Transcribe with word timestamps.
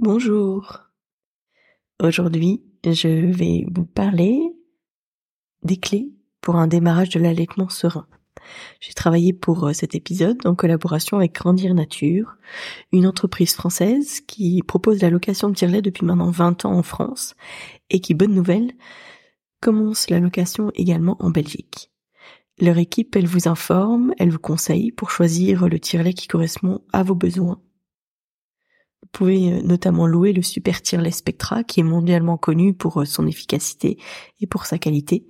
Bonjour. 0.00 0.78
Aujourd'hui, 2.00 2.62
je 2.84 3.08
vais 3.08 3.66
vous 3.74 3.84
parler 3.84 4.40
des 5.64 5.76
clés 5.76 6.12
pour 6.40 6.54
un 6.54 6.68
démarrage 6.68 7.08
de 7.08 7.18
l'allaitement 7.18 7.68
serein. 7.68 8.06
J'ai 8.78 8.92
travaillé 8.92 9.32
pour 9.32 9.66
euh, 9.66 9.72
cet 9.72 9.96
épisode 9.96 10.46
en 10.46 10.54
collaboration 10.54 11.16
avec 11.16 11.34
Grandir 11.34 11.74
Nature, 11.74 12.36
une 12.92 13.08
entreprise 13.08 13.54
française 13.54 14.20
qui 14.20 14.62
propose 14.62 15.02
la 15.02 15.10
location 15.10 15.48
de 15.48 15.54
tire-lait 15.56 15.82
depuis 15.82 16.06
maintenant 16.06 16.30
20 16.30 16.64
ans 16.64 16.74
en 16.74 16.84
France 16.84 17.34
et 17.90 17.98
qui, 17.98 18.14
bonne 18.14 18.34
nouvelle, 18.34 18.70
commence 19.60 20.10
la 20.10 20.20
location 20.20 20.70
également 20.76 21.16
en 21.18 21.30
Belgique. 21.30 21.90
Leur 22.60 22.78
équipe, 22.78 23.16
elle 23.16 23.26
vous 23.26 23.48
informe, 23.48 24.14
elle 24.18 24.30
vous 24.30 24.38
conseille 24.38 24.92
pour 24.92 25.10
choisir 25.10 25.68
le 25.68 25.80
tire-lait 25.80 26.14
qui 26.14 26.28
correspond 26.28 26.84
à 26.92 27.02
vos 27.02 27.16
besoins 27.16 27.60
pouvez 29.12 29.52
euh, 29.52 29.62
notamment 29.62 30.06
louer 30.06 30.32
le 30.32 30.42
Super 30.42 30.82
Tireless 30.82 31.18
Spectra 31.18 31.64
qui 31.64 31.80
est 31.80 31.84
mondialement 31.84 32.36
connu 32.36 32.74
pour 32.74 33.00
euh, 33.00 33.04
son 33.04 33.26
efficacité 33.26 33.98
et 34.40 34.46
pour 34.46 34.66
sa 34.66 34.78
qualité. 34.78 35.26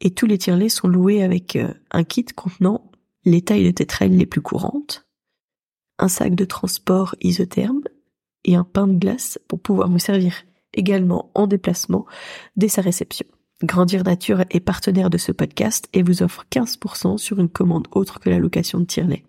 Et 0.00 0.12
tous 0.12 0.26
les 0.26 0.38
tirelets 0.38 0.68
sont 0.68 0.88
loués 0.88 1.22
avec 1.22 1.56
euh, 1.56 1.72
un 1.90 2.04
kit 2.04 2.24
contenant 2.24 2.90
les 3.24 3.42
tailles 3.42 3.64
de 3.64 3.70
tétrelles 3.70 4.16
les 4.16 4.26
plus 4.26 4.42
courantes, 4.42 5.06
un 5.98 6.08
sac 6.08 6.34
de 6.34 6.44
transport 6.44 7.14
isotherme 7.22 7.82
et 8.44 8.54
un 8.54 8.64
pain 8.64 8.86
de 8.86 8.98
glace 8.98 9.38
pour 9.48 9.60
pouvoir 9.60 9.88
vous 9.88 9.98
servir 9.98 10.42
également 10.74 11.30
en 11.34 11.46
déplacement 11.46 12.04
dès 12.56 12.68
sa 12.68 12.82
réception. 12.82 13.26
Grandir 13.62 14.02
Nature 14.02 14.44
est 14.50 14.60
partenaire 14.60 15.08
de 15.08 15.16
ce 15.16 15.32
podcast 15.32 15.88
et 15.94 16.02
vous 16.02 16.22
offre 16.22 16.44
15% 16.50 17.16
sur 17.16 17.38
une 17.38 17.48
commande 17.48 17.86
autre 17.92 18.20
que 18.20 18.28
la 18.28 18.38
location 18.38 18.80
de 18.80 18.84
tirelet 18.84 19.24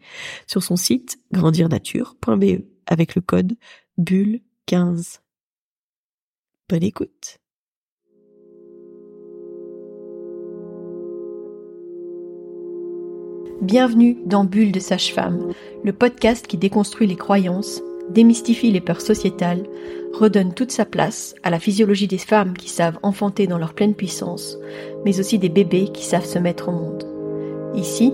sur 0.47 0.63
son 0.63 0.75
site 0.75 1.19
grandirnature.be 1.31 2.74
avec 2.87 3.15
le 3.15 3.21
code 3.21 3.55
bulle 3.97 4.41
15. 4.65 5.21
Bonne 6.69 6.83
écoute. 6.83 7.39
Bienvenue 13.61 14.17
dans 14.25 14.43
Bulle 14.43 14.71
de 14.71 14.79
Sage-Femme, 14.79 15.53
le 15.83 15.93
podcast 15.93 16.45
qui 16.45 16.57
déconstruit 16.57 17.07
les 17.07 17.15
croyances, 17.15 17.81
démystifie 18.09 18.71
les 18.71 18.81
peurs 18.81 19.01
sociétales, 19.01 19.63
redonne 20.13 20.53
toute 20.53 20.71
sa 20.71 20.85
place 20.85 21.35
à 21.43 21.49
la 21.49 21.59
physiologie 21.59 22.07
des 22.07 22.17
femmes 22.17 22.55
qui 22.55 22.69
savent 22.69 22.99
enfanter 23.01 23.47
dans 23.47 23.57
leur 23.57 23.73
pleine 23.73 23.95
puissance, 23.95 24.57
mais 25.03 25.19
aussi 25.19 25.39
des 25.39 25.49
bébés 25.49 25.89
qui 25.93 26.03
savent 26.03 26.25
se 26.25 26.37
mettre 26.37 26.69
au 26.69 26.73
monde. 26.73 27.07
Ici, 27.75 28.13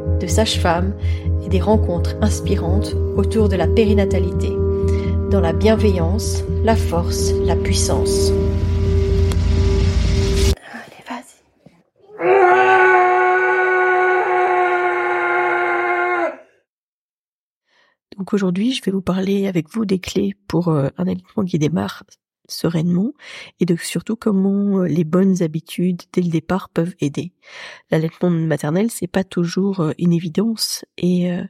de 0.21 0.27
sages-femmes 0.27 0.93
et 1.43 1.49
des 1.49 1.59
rencontres 1.59 2.15
inspirantes 2.21 2.93
autour 3.17 3.49
de 3.49 3.55
la 3.55 3.67
périnatalité, 3.67 4.49
dans 5.31 5.41
la 5.41 5.51
bienveillance, 5.51 6.43
la 6.63 6.75
force, 6.75 7.31
la 7.43 7.55
puissance. 7.55 8.31
Allez, 10.71 11.03
vas-y. 11.09 11.41
Donc 18.17 18.33
aujourd'hui, 18.33 18.73
je 18.73 18.83
vais 18.83 18.91
vous 18.91 19.01
parler 19.01 19.47
avec 19.47 19.67
vous 19.69 19.85
des 19.85 19.99
clés 19.99 20.35
pour 20.47 20.67
euh, 20.67 20.89
un 20.97 21.07
allaitement 21.07 21.43
qui 21.43 21.57
démarre 21.57 22.03
sereinement 22.51 23.13
et 23.59 23.65
de 23.65 23.75
surtout 23.75 24.15
comment 24.15 24.79
euh, 24.79 24.87
les 24.87 25.03
bonnes 25.03 25.41
habitudes 25.41 26.01
dès 26.13 26.21
le 26.21 26.29
départ 26.29 26.69
peuvent 26.69 26.95
aider. 26.99 27.33
L'allaitement 27.89 28.29
maternel, 28.29 28.91
c'est 28.91 29.07
pas 29.07 29.23
toujours 29.23 29.79
euh, 29.79 29.91
une 29.97 30.13
évidence 30.13 30.85
et 30.97 31.31
euh, 31.31 31.43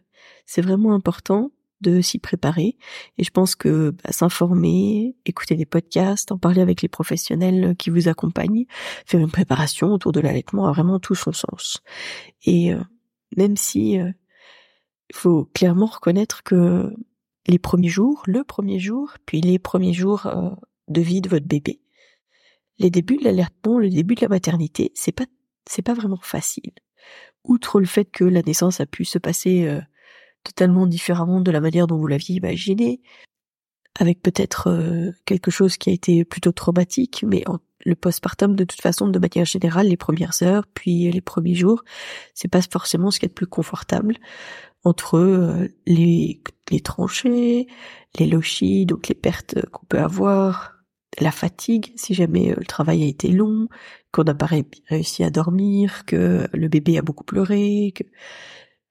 c'est 0.45 0.61
vraiment 0.61 0.93
important 0.93 1.51
de 1.81 1.99
s'y 1.99 2.19
préparer. 2.19 2.77
Et 3.17 3.23
je 3.23 3.31
pense 3.31 3.55
que 3.55 3.89
bah, 4.03 4.11
s'informer, 4.11 5.15
écouter 5.25 5.55
des 5.55 5.65
podcasts, 5.65 6.31
en 6.31 6.37
parler 6.37 6.61
avec 6.61 6.83
les 6.83 6.87
professionnels 6.87 7.75
qui 7.77 7.89
vous 7.89 8.07
accompagnent, 8.07 8.65
faire 9.05 9.19
une 9.19 9.31
préparation 9.31 9.91
autour 9.91 10.11
de 10.11 10.19
l'allaitement 10.19 10.67
a 10.67 10.71
vraiment 10.71 10.99
tout 10.99 11.15
son 11.15 11.31
sens. 11.31 11.81
Et 12.45 12.71
même 13.35 13.57
si 13.57 13.93
il 13.93 15.15
faut 15.15 15.45
clairement 15.55 15.87
reconnaître 15.87 16.43
que 16.43 16.93
les 17.47 17.57
premiers 17.57 17.89
jours, 17.89 18.21
le 18.27 18.43
premier 18.43 18.77
jour, 18.77 19.15
puis 19.25 19.41
les 19.41 19.57
premiers 19.57 19.93
jours 19.93 20.27
de 20.91 21.01
vie 21.01 21.21
de 21.21 21.29
votre 21.29 21.47
bébé. 21.47 21.81
Les 22.79 22.89
débuts 22.89 23.17
de 23.17 23.23
l'allaitement, 23.23 23.79
le 23.79 23.89
début 23.89 24.15
de 24.15 24.21
la 24.21 24.29
maternité, 24.29 24.91
c'est 24.95 25.11
pas 25.11 25.25
c'est 25.69 25.81
pas 25.81 25.93
vraiment 25.93 26.19
facile. 26.21 26.71
Outre 27.43 27.79
le 27.79 27.85
fait 27.85 28.05
que 28.05 28.23
la 28.23 28.41
naissance 28.41 28.81
a 28.81 28.85
pu 28.85 29.05
se 29.05 29.17
passer 29.17 29.67
euh, 29.67 29.81
totalement 30.43 30.87
différemment 30.87 31.41
de 31.41 31.51
la 31.51 31.61
manière 31.61 31.87
dont 31.87 31.97
vous 31.97 32.07
l'aviez 32.07 32.35
imaginé, 32.35 33.01
avec 33.99 34.21
peut-être 34.21 34.67
euh, 34.67 35.11
quelque 35.25 35.51
chose 35.51 35.77
qui 35.77 35.89
a 35.89 35.93
été 35.93 36.25
plutôt 36.25 36.51
traumatique, 36.51 37.23
mais 37.27 37.43
le 37.85 37.95
postpartum 37.95 38.55
de 38.55 38.63
toute 38.63 38.81
façon, 38.81 39.07
de 39.07 39.19
manière 39.19 39.45
générale, 39.45 39.87
les 39.87 39.97
premières 39.97 40.41
heures, 40.43 40.65
puis 40.73 41.11
les 41.11 41.21
premiers 41.21 41.55
jours, 41.55 41.83
c'est 42.33 42.47
pas 42.47 42.61
forcément 42.61 43.11
ce 43.11 43.19
qui 43.19 43.25
est 43.25 43.29
le 43.29 43.33
plus 43.33 43.47
confortable 43.47 44.17
entre 44.83 45.17
euh, 45.17 45.67
les, 45.85 46.41
les 46.71 46.79
tranchées, 46.79 47.67
les 48.17 48.27
lochis, 48.27 48.85
donc 48.85 49.07
les 49.07 49.15
pertes 49.15 49.63
qu'on 49.69 49.85
peut 49.85 49.99
avoir, 49.99 50.80
la 51.21 51.31
fatigue, 51.31 51.93
si 51.95 52.13
jamais 52.13 52.51
euh, 52.51 52.55
le 52.57 52.65
travail 52.65 53.03
a 53.03 53.07
été 53.07 53.29
long, 53.29 53.67
qu'on 54.11 54.23
n'a 54.23 54.35
pas 54.35 54.47
réussi 54.89 55.23
à 55.23 55.29
dormir, 55.29 56.05
que 56.05 56.47
le 56.53 56.67
bébé 56.67 56.97
a 56.97 57.01
beaucoup 57.01 57.23
pleuré, 57.23 57.93
que... 57.95 58.03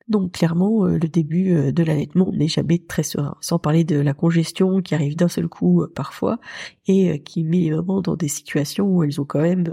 Donc 0.09 0.33
clairement, 0.33 0.87
euh, 0.87 0.99
le 0.99 1.09
début 1.09 1.55
euh, 1.55 1.73
de 1.73 1.85
l'allaitement 1.85 2.33
n'est 2.33 2.49
jamais 2.49 2.79
très 2.79 3.03
serein, 3.05 3.37
sans 3.41 3.59
parler 3.59 3.85
de 3.85 3.99
la 4.01 4.15
congestion 4.15 4.83
qui 4.83 4.95
arrive 4.95 5.17
d'un 5.17 5.29
seul 5.29 5.49
coup 5.49 5.87
parfois 5.95 6.41
et 6.89 7.23
qui 7.23 7.45
met 7.45 7.59
les 7.59 7.71
mamans 7.71 8.01
dans 8.01 8.17
des 8.17 8.29
situations 8.29 8.87
où 8.87 9.05
elles 9.05 9.21
ont 9.21 9.25
quand 9.25 9.43
même 9.43 9.73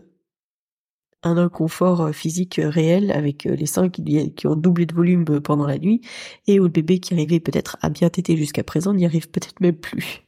un 1.24 1.38
inconfort 1.38 2.14
physique 2.14 2.62
réel 2.64 3.12
avec 3.12 3.46
les 3.46 3.66
seins 3.66 3.90
qui, 3.90 4.34
qui 4.36 4.48
ont 4.48 4.56
doublé 4.56 4.86
de 4.86 4.94
volume 4.94 5.42
pendant 5.42 5.66
la 5.66 5.80
nuit 5.80 6.02
et 6.46 6.60
où 6.60 6.64
le 6.64 6.70
bébé 6.70 7.00
qui 7.00 7.16
arrivait 7.16 7.40
peut-être 7.40 7.78
à 7.82 7.90
bien 7.90 8.10
téter 8.10 8.38
jusqu'à 8.38 8.64
présent 8.64 8.94
n'y 8.94 9.06
arrive 9.06 9.30
peut-être 9.30 9.60
même 9.60 9.76
plus. 9.76 10.28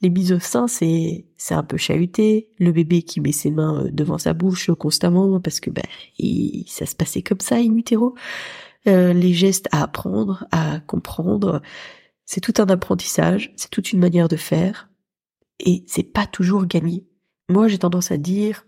Les 0.00 0.10
mises 0.10 0.32
au 0.32 0.38
sein, 0.38 0.68
c'est 0.68 1.26
c'est 1.36 1.54
un 1.54 1.64
peu 1.64 1.76
chahuté. 1.76 2.48
Le 2.58 2.70
bébé 2.72 3.02
qui 3.02 3.20
met 3.20 3.32
ses 3.32 3.50
mains 3.50 3.84
euh, 3.84 3.90
devant 3.90 4.18
sa 4.18 4.32
bouche 4.32 4.70
constamment 4.78 5.40
parce 5.40 5.60
que 5.60 5.70
ben 5.70 5.84
ça 6.66 6.86
se 6.86 6.94
passait 6.94 7.22
comme 7.22 7.40
ça 7.40 7.56
in 7.56 7.74
utero. 7.76 8.14
Euh, 8.86 9.12
les 9.12 9.34
gestes 9.34 9.68
à 9.72 9.82
apprendre, 9.82 10.46
à 10.52 10.80
comprendre, 10.80 11.62
c'est 12.24 12.40
tout 12.40 12.54
un 12.58 12.66
apprentissage, 12.68 13.52
c'est 13.56 13.70
toute 13.70 13.92
une 13.92 13.98
manière 13.98 14.28
de 14.28 14.36
faire 14.36 14.88
et 15.58 15.84
c'est 15.86 16.04
pas 16.04 16.26
toujours 16.26 16.66
gagné. 16.66 17.06
Moi, 17.48 17.68
j'ai 17.68 17.78
tendance 17.78 18.12
à 18.12 18.18
dire 18.18 18.66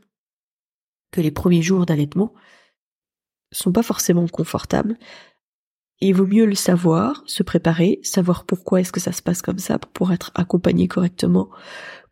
que 1.12 1.20
les 1.20 1.30
premiers 1.30 1.62
jours 1.62 1.86
d'allaitement 1.86 2.34
sont 3.52 3.72
pas 3.72 3.82
forcément 3.82 4.26
confortables 4.28 4.96
il 6.00 6.14
vaut 6.14 6.26
mieux 6.26 6.46
le 6.46 6.54
savoir, 6.54 7.22
se 7.26 7.42
préparer, 7.42 8.00
savoir 8.02 8.44
pourquoi 8.44 8.80
est-ce 8.80 8.92
que 8.92 9.00
ça 9.00 9.12
se 9.12 9.22
passe 9.22 9.42
comme 9.42 9.58
ça 9.58 9.78
pour 9.78 9.90
pouvoir 9.90 10.14
être 10.14 10.30
accompagné 10.34 10.88
correctement, 10.88 11.50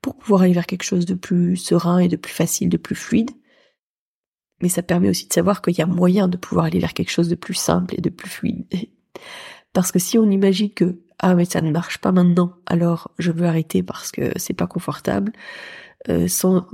pour 0.02 0.16
pouvoir 0.16 0.42
aller 0.42 0.52
vers 0.52 0.66
quelque 0.66 0.82
chose 0.82 1.06
de 1.06 1.14
plus 1.14 1.56
serein 1.56 1.98
et 1.98 2.08
de 2.08 2.16
plus 2.16 2.32
facile, 2.32 2.68
de 2.68 2.76
plus 2.76 2.94
fluide. 2.94 3.30
Mais 4.60 4.68
ça 4.68 4.82
permet 4.82 5.08
aussi 5.08 5.26
de 5.28 5.32
savoir 5.32 5.62
qu'il 5.62 5.78
y 5.78 5.82
a 5.82 5.86
moyen 5.86 6.28
de 6.28 6.36
pouvoir 6.36 6.66
aller 6.66 6.80
vers 6.80 6.92
quelque 6.92 7.10
chose 7.10 7.28
de 7.28 7.34
plus 7.34 7.54
simple 7.54 7.94
et 7.96 8.00
de 8.00 8.10
plus 8.10 8.28
fluide. 8.28 8.66
Parce 9.72 9.92
que 9.92 9.98
si 9.98 10.18
on 10.18 10.30
imagine 10.30 10.72
que 10.72 10.98
ah 11.18 11.34
mais 11.34 11.44
ça 11.44 11.60
ne 11.60 11.70
marche 11.70 11.98
pas 11.98 12.12
maintenant, 12.12 12.54
alors 12.66 13.10
je 13.18 13.32
veux 13.32 13.46
arrêter 13.46 13.82
parce 13.82 14.12
que 14.12 14.32
c'est 14.36 14.54
pas 14.54 14.68
confortable, 14.68 15.32
euh, 16.08 16.28
sans 16.28 16.66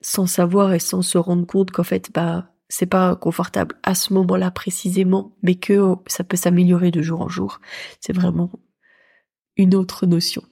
sans 0.00 0.26
savoir 0.26 0.72
et 0.72 0.78
sans 0.78 1.02
se 1.02 1.18
rendre 1.18 1.46
compte 1.46 1.72
qu'en 1.72 1.82
fait 1.82 2.10
bah 2.14 2.51
c'est 2.72 2.86
pas 2.86 3.16
confortable 3.16 3.76
à 3.82 3.94
ce 3.94 4.14
moment-là 4.14 4.50
précisément, 4.50 5.36
mais 5.42 5.56
que 5.56 5.74
oh, 5.74 6.02
ça 6.06 6.24
peut 6.24 6.38
s'améliorer 6.38 6.90
de 6.90 7.02
jour 7.02 7.20
en 7.20 7.28
jour. 7.28 7.60
C'est 8.00 8.14
vraiment 8.14 8.50
une 9.58 9.74
autre 9.74 10.06
notion. 10.06 10.42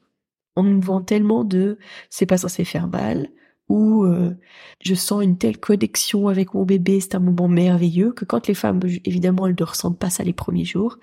On 0.54 0.62
nous 0.62 0.82
vend 0.82 1.00
tellement 1.00 1.44
de 1.44 1.78
c'est 2.10 2.26
pas 2.26 2.36
censé 2.36 2.66
faire 2.66 2.88
mal 2.88 3.30
ou 3.70 4.04
euh, 4.04 4.36
je 4.82 4.94
sens 4.94 5.24
une 5.24 5.38
telle 5.38 5.58
connexion 5.58 6.28
avec 6.28 6.52
mon 6.52 6.64
bébé, 6.66 7.00
c'est 7.00 7.14
un 7.14 7.20
moment 7.20 7.48
merveilleux 7.48 8.12
que 8.12 8.26
quand 8.26 8.48
les 8.48 8.54
femmes 8.54 8.80
évidemment 9.06 9.46
elles 9.46 9.56
ne 9.58 9.64
ressentent 9.64 9.98
pas 9.98 10.10
ça 10.10 10.22
les 10.22 10.34
premiers 10.34 10.66
jours, 10.66 10.98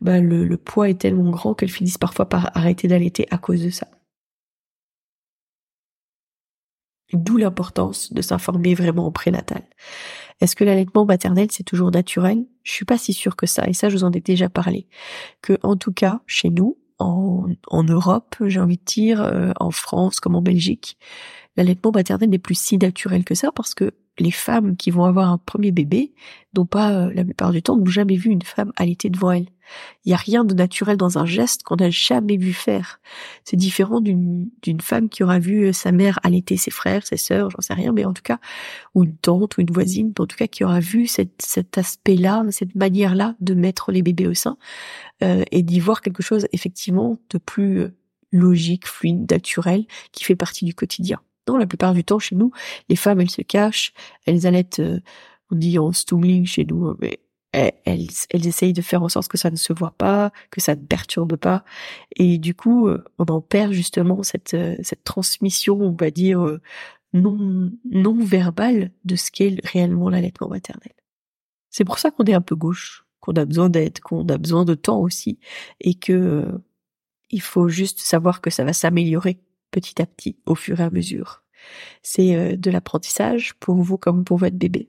bah 0.00 0.20
le, 0.20 0.44
le 0.44 0.56
poids 0.56 0.88
est 0.90 1.00
tellement 1.00 1.30
grand 1.30 1.54
qu'elles 1.54 1.68
finissent 1.70 1.98
parfois 1.98 2.28
par 2.28 2.56
arrêter 2.56 2.88
d'allaiter 2.88 3.28
à 3.30 3.38
cause 3.38 3.62
de 3.62 3.70
ça. 3.70 3.86
D'où 7.12 7.36
l'importance 7.36 8.12
de 8.12 8.20
s'informer 8.20 8.74
vraiment 8.74 9.06
au 9.06 9.12
prénatal. 9.12 9.62
Est-ce 10.40 10.56
que 10.56 10.64
l'allaitement 10.64 11.04
maternel 11.04 11.48
c'est 11.50 11.64
toujours 11.64 11.90
naturel? 11.90 12.44
Je 12.62 12.72
suis 12.72 12.84
pas 12.84 12.98
si 12.98 13.12
sûre 13.12 13.36
que 13.36 13.46
ça, 13.46 13.66
et 13.66 13.72
ça 13.72 13.88
je 13.88 13.96
vous 13.96 14.04
en 14.04 14.12
ai 14.12 14.20
déjà 14.20 14.48
parlé. 14.48 14.86
Que 15.42 15.58
en 15.62 15.76
tout 15.76 15.92
cas 15.92 16.20
chez 16.26 16.50
nous, 16.50 16.76
en, 16.98 17.82
Europe, 17.84 18.36
j'ai 18.46 18.60
envie 18.60 18.78
de 18.78 18.84
dire, 18.84 19.22
euh, 19.22 19.52
en 19.60 19.70
France 19.70 20.20
comme 20.20 20.34
en 20.34 20.42
Belgique, 20.42 20.96
l'allaitement 21.56 21.92
maternel 21.92 22.30
n'est 22.30 22.38
plus 22.38 22.58
si 22.58 22.78
naturel 22.78 23.24
que 23.24 23.34
ça 23.34 23.52
parce 23.52 23.74
que 23.74 23.92
les 24.18 24.30
femmes 24.30 24.76
qui 24.76 24.90
vont 24.90 25.04
avoir 25.04 25.30
un 25.30 25.38
premier 25.38 25.72
bébé 25.72 26.14
n'ont 26.54 26.66
pas, 26.66 26.92
euh, 26.92 27.12
la 27.14 27.24
plupart 27.24 27.52
du 27.52 27.62
temps, 27.62 27.76
n'ont 27.76 27.84
jamais 27.86 28.16
vu 28.16 28.30
une 28.30 28.42
femme 28.42 28.72
allaiter 28.76 29.10
devant 29.10 29.32
elle. 29.32 29.48
Il 30.04 30.08
n'y 30.08 30.14
a 30.14 30.18
rien 30.18 30.44
de 30.44 30.54
naturel 30.54 30.96
dans 30.96 31.18
un 31.18 31.26
geste 31.26 31.62
qu'on 31.62 31.76
n'a 31.76 31.90
jamais 31.90 32.36
vu 32.36 32.52
faire. 32.52 33.00
C'est 33.44 33.56
différent 33.56 34.00
d'une 34.00 34.50
femme 34.80 35.08
qui 35.08 35.22
aura 35.22 35.38
vu 35.38 35.66
euh, 35.66 35.72
sa 35.72 35.92
mère 35.92 36.18
allaiter 36.22 36.56
ses 36.56 36.70
frères, 36.70 37.06
ses 37.06 37.16
sœurs, 37.16 37.50
j'en 37.50 37.60
sais 37.60 37.74
rien, 37.74 37.92
mais 37.92 38.04
en 38.04 38.12
tout 38.12 38.22
cas, 38.22 38.38
ou 38.94 39.04
une 39.04 39.16
tante 39.16 39.56
ou 39.56 39.60
une 39.60 39.70
voisine, 39.70 40.12
en 40.18 40.26
tout 40.26 40.36
cas 40.36 40.46
qui 40.46 40.64
aura 40.64 40.80
vu 40.80 41.06
cet, 41.06 41.42
cet 41.42 41.78
aspect-là, 41.78 42.44
cette 42.50 42.74
manière-là 42.74 43.34
de 43.40 43.54
mettre 43.54 43.92
les 43.92 44.02
bébés 44.02 44.26
au 44.26 44.34
sein 44.34 44.56
euh, 45.22 45.44
et 45.50 45.62
d'y 45.62 45.80
voir 45.80 46.00
quelque 46.00 46.22
chose 46.22 46.46
effectivement 46.52 47.18
de 47.30 47.38
plus 47.38 47.88
logique, 48.32 48.86
fluide, 48.86 49.30
naturel, 49.30 49.86
qui 50.12 50.24
fait 50.24 50.36
partie 50.36 50.64
du 50.64 50.74
quotidien. 50.74 51.20
Non, 51.48 51.56
la 51.56 51.66
plupart 51.66 51.94
du 51.94 52.04
temps, 52.04 52.18
chez 52.18 52.34
nous, 52.34 52.50
les 52.88 52.96
femmes, 52.96 53.20
elles 53.20 53.30
se 53.30 53.42
cachent, 53.42 53.92
elles 54.26 54.46
allaitent, 54.46 54.80
euh, 54.80 55.00
on 55.50 55.56
dit 55.56 55.78
en 55.78 55.92
stumbling 55.92 56.44
chez 56.44 56.64
nous, 56.64 56.88
euh, 56.88 56.96
mais 57.00 57.20
elles, 57.52 58.08
elles, 58.30 58.46
essayent 58.46 58.72
de 58.72 58.82
faire 58.82 59.02
en 59.02 59.08
sorte 59.08 59.28
que 59.28 59.38
ça 59.38 59.50
ne 59.50 59.56
se 59.56 59.72
voit 59.72 59.94
pas, 59.96 60.30
que 60.50 60.60
ça 60.60 60.74
ne 60.74 60.82
perturbe 60.82 61.36
pas. 61.36 61.64
Et 62.16 62.38
du 62.38 62.54
coup, 62.54 62.88
euh, 62.88 63.02
on 63.18 63.24
en 63.24 63.40
perd 63.40 63.72
justement 63.72 64.22
cette, 64.22 64.56
cette 64.82 65.04
transmission, 65.04 65.80
on 65.80 65.92
va 65.92 66.10
dire, 66.10 66.58
non, 67.12 67.72
non 67.90 68.18
verbale 68.22 68.92
de 69.04 69.16
ce 69.16 69.30
qu'est 69.30 69.56
réellement 69.64 70.10
l'allaitement 70.10 70.48
maternel. 70.48 70.92
C'est 71.70 71.84
pour 71.84 71.98
ça 71.98 72.10
qu'on 72.10 72.24
est 72.24 72.34
un 72.34 72.40
peu 72.40 72.56
gauche, 72.56 73.06
qu'on 73.20 73.32
a 73.34 73.44
besoin 73.44 73.70
d'aide, 73.70 74.00
qu'on 74.00 74.26
a 74.28 74.38
besoin 74.38 74.64
de 74.64 74.74
temps 74.74 75.00
aussi, 75.00 75.38
et 75.80 75.94
que 75.94 76.46
il 77.30 77.40
faut 77.40 77.68
juste 77.68 78.00
savoir 78.00 78.40
que 78.40 78.50
ça 78.50 78.64
va 78.64 78.72
s'améliorer 78.72 79.40
petit 79.70 80.00
à 80.00 80.06
petit, 80.06 80.38
au 80.46 80.54
fur 80.54 80.80
et 80.80 80.84
à 80.84 80.90
mesure. 80.90 81.42
C'est 82.02 82.36
euh, 82.36 82.56
de 82.56 82.70
l'apprentissage 82.70 83.54
pour 83.54 83.76
vous 83.76 83.98
comme 83.98 84.24
pour 84.24 84.38
votre 84.38 84.56
bébé 84.56 84.88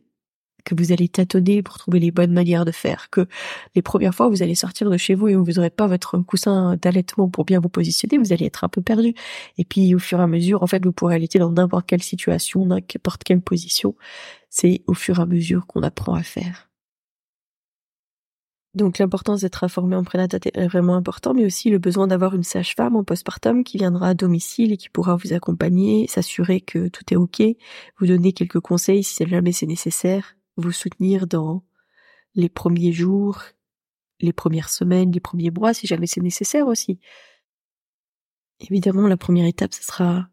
que 0.68 0.76
vous 0.76 0.92
allez 0.92 1.08
tâtonner 1.08 1.64
pour 1.64 1.78
trouver 1.78 2.00
les 2.00 2.12
bonnes 2.12 2.34
manières 2.34 2.66
de 2.66 2.72
faire, 2.72 3.10
que 3.10 3.28
les 3.76 3.82
premières 3.82 4.14
fois 4.14 4.28
vous 4.28 4.44
allez 4.44 4.56
sortir 4.56 4.90
de 4.90 4.98
chez 4.98 5.16
vous 5.16 5.30
et 5.30 5.36
vous 5.36 5.54
n'aurez 5.54 5.70
pas 5.70 5.88
votre 5.88 6.18
coussin 6.20 6.76
d'allaitement 6.82 7.30
pour 7.30 7.46
bien 7.46 7.60
vous 7.60 7.70
positionner, 7.70 8.18
vous 8.18 8.34
allez 8.34 8.46
être 8.46 8.64
un 8.64 8.70
peu 8.70 8.82
perdu. 8.82 9.14
Et 9.58 9.64
puis 9.66 9.96
au 9.96 10.00
fur 10.00 10.20
et 10.20 10.24
à 10.24 10.28
mesure, 10.28 10.64
en 10.64 10.68
fait, 10.68 10.84
vous 10.84 10.92
pourrez 10.92 11.16
allaiter 11.16 11.40
dans 11.40 11.52
n'importe 11.52 11.88
quelle 11.88 12.04
situation, 12.04 12.66
n'importe 12.66 13.24
quelle 13.24 13.42
position. 13.42 13.96
C'est 14.50 14.82
au 14.88 14.94
fur 14.94 15.20
et 15.20 15.22
à 15.22 15.26
mesure 15.26 15.68
qu'on 15.68 15.84
apprend 15.84 16.14
à 16.14 16.24
faire. 16.24 16.68
Donc 18.78 19.00
l'importance 19.00 19.42
d'être 19.42 19.64
informé 19.64 19.96
en 19.96 20.04
prénatal 20.04 20.40
est 20.54 20.68
vraiment 20.68 20.96
important, 20.96 21.34
mais 21.34 21.46
aussi 21.46 21.72
le 21.72 21.80
besoin 21.80 22.06
d'avoir 22.06 22.36
une 22.36 22.44
sage-femme 22.44 22.96
en 22.96 23.04
postpartum 23.04 23.64
qui 23.64 23.80
viendra 23.80 24.10
à 24.10 24.14
domicile 24.14 24.72
et 24.72 24.78
qui 24.78 24.90
pourra 24.90 25.16
vous 25.16 25.34
accompagner, 25.34 26.06
s'assurer 26.08 26.62
que 26.62 26.88
tout 26.88 27.02
est 27.12 27.16
ok, 27.16 27.42
vous 27.98 28.06
donner 28.06 28.34
quelques 28.34 28.60
conseils 28.60 29.04
si 29.04 29.26
jamais 29.28 29.52
c'est 29.52 29.66
nécessaire, 29.66 30.37
vous 30.58 30.72
soutenir 30.72 31.28
dans 31.28 31.64
les 32.36 32.50
premiers 32.50 32.92
jours, 32.92 33.42
les 34.20 34.34
premières 34.34 34.70
semaines, 34.70 35.12
les 35.12 35.20
premiers 35.20 35.52
mois 35.52 35.74
si 35.74 35.88
jamais 35.88 36.08
c'est 36.08 36.22
nécessaire 36.22 36.68
aussi. 36.68 37.00
Évidemment, 38.60 39.08
la 39.08 39.18
première 39.18 39.46
étape, 39.46 39.74
ce 39.74 39.84
sera 39.84 40.28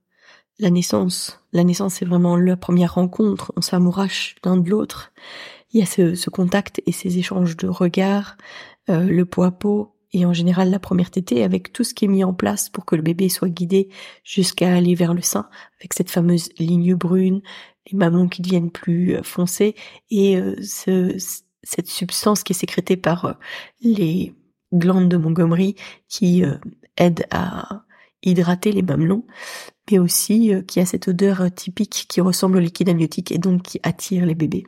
la 0.59 0.71
naissance. 0.71 1.41
La 1.53 1.65
naissance, 1.65 1.95
c'est 1.95 2.05
vraiment 2.05 2.37
la 2.37 2.57
première 2.57 2.95
rencontre. 2.95 3.53
On 3.57 3.61
s'amourache 3.61 4.37
l'un 4.45 4.57
de 4.57 4.71
l'autre 4.71 5.13
il 5.75 5.81
y 5.81 5.83
a 5.83 5.87
ce, 5.87 6.31
contact 6.31 6.81
et 6.87 6.93
ces 6.93 7.19
échanges 7.19 7.57
de 7.57 7.67
regards, 7.67 8.37
euh, 8.89 9.05
le 9.05 9.25
poids 9.27 9.47
à 9.47 9.51
peau 9.51 9.97
et 10.13 10.25
en 10.25 10.33
général 10.33 10.71
la 10.71 10.79
première 10.79 11.11
tétée 11.11 11.43
avec 11.43 11.73
tout 11.73 11.83
ce 11.83 11.93
qui 11.93 12.05
est 12.05 12.09
mis 12.09 12.23
en 12.23 12.33
place 12.33 12.69
pour 12.69 12.85
que 12.85 12.95
le 12.95 13.03
bébé 13.03 13.29
soit 13.29 13.49
guidé 13.49 13.89
jusqu'à 14.23 14.73
aller 14.73 14.95
vers 14.95 15.13
le 15.13 15.23
sein 15.23 15.49
avec 15.81 15.93
cette 15.93 16.13
fameuse 16.13 16.51
ligne 16.59 16.95
brune, 16.95 17.43
les 17.91 17.97
mamans 17.97 18.29
qui 18.29 18.43
deviennent 18.43 18.71
plus 18.71 19.17
euh, 19.17 19.23
foncées 19.23 19.75
et 20.11 20.37
euh, 20.37 20.57
ce, 20.63 21.17
cette 21.63 21.89
substance 21.89 22.43
qui 22.43 22.53
est 22.53 22.57
sécrétée 22.57 22.97
par 22.97 23.39
les 23.81 24.35
glandes 24.73 25.09
de 25.09 25.17
Montgomery 25.17 25.77
qui 26.09 26.43
aide 26.97 27.27
à 27.31 27.85
hydrater 28.23 28.71
les 28.73 28.83
mamelons, 28.83 29.25
mais 29.91 29.99
aussi 29.99 30.53
qui 30.67 30.81
a 30.81 30.85
cette 30.85 31.09
odeur 31.09 31.47
typique 31.55 32.07
qui 32.09 32.21
ressemble 32.21 32.59
au 32.59 32.61
liquide 32.61 32.91
amniotique 32.91 33.33
et 33.33 33.39
donc 33.39 33.63
qui 33.63 33.81
attire 33.83 34.27
les 34.27 34.35
bébés. 34.35 34.65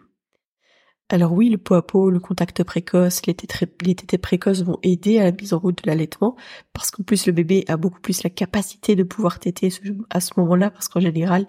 Alors 1.09 1.33
oui, 1.33 1.51
le 1.51 1.59
pot 1.59 1.75
à 1.75 1.87
pot, 1.87 2.11
le 2.11 2.19
contact 2.19 2.65
précoce, 2.65 3.23
les 3.27 3.35
tétés, 3.35 4.19
précoces 4.19 4.63
vont 4.63 4.81
aider 4.83 5.21
à 5.21 5.25
la 5.25 5.31
mise 5.31 5.55
en 5.55 5.61
route 5.61 5.85
de 5.85 5.89
l'allaitement, 5.89 6.35
parce 6.73 6.91
qu'en 6.91 7.05
plus 7.05 7.27
le 7.27 7.33
bébé 7.33 7.65
a 7.69 7.77
beaucoup 7.77 8.01
plus 8.01 8.25
la 8.25 8.31
capacité 8.31 8.97
de 8.97 9.05
pouvoir 9.05 9.39
téter 9.39 9.69
à 10.11 10.19
ce 10.21 10.33
moment-là, 10.37 10.69
parce 10.69 10.89
qu'en 10.89 10.99
général, 10.99 11.47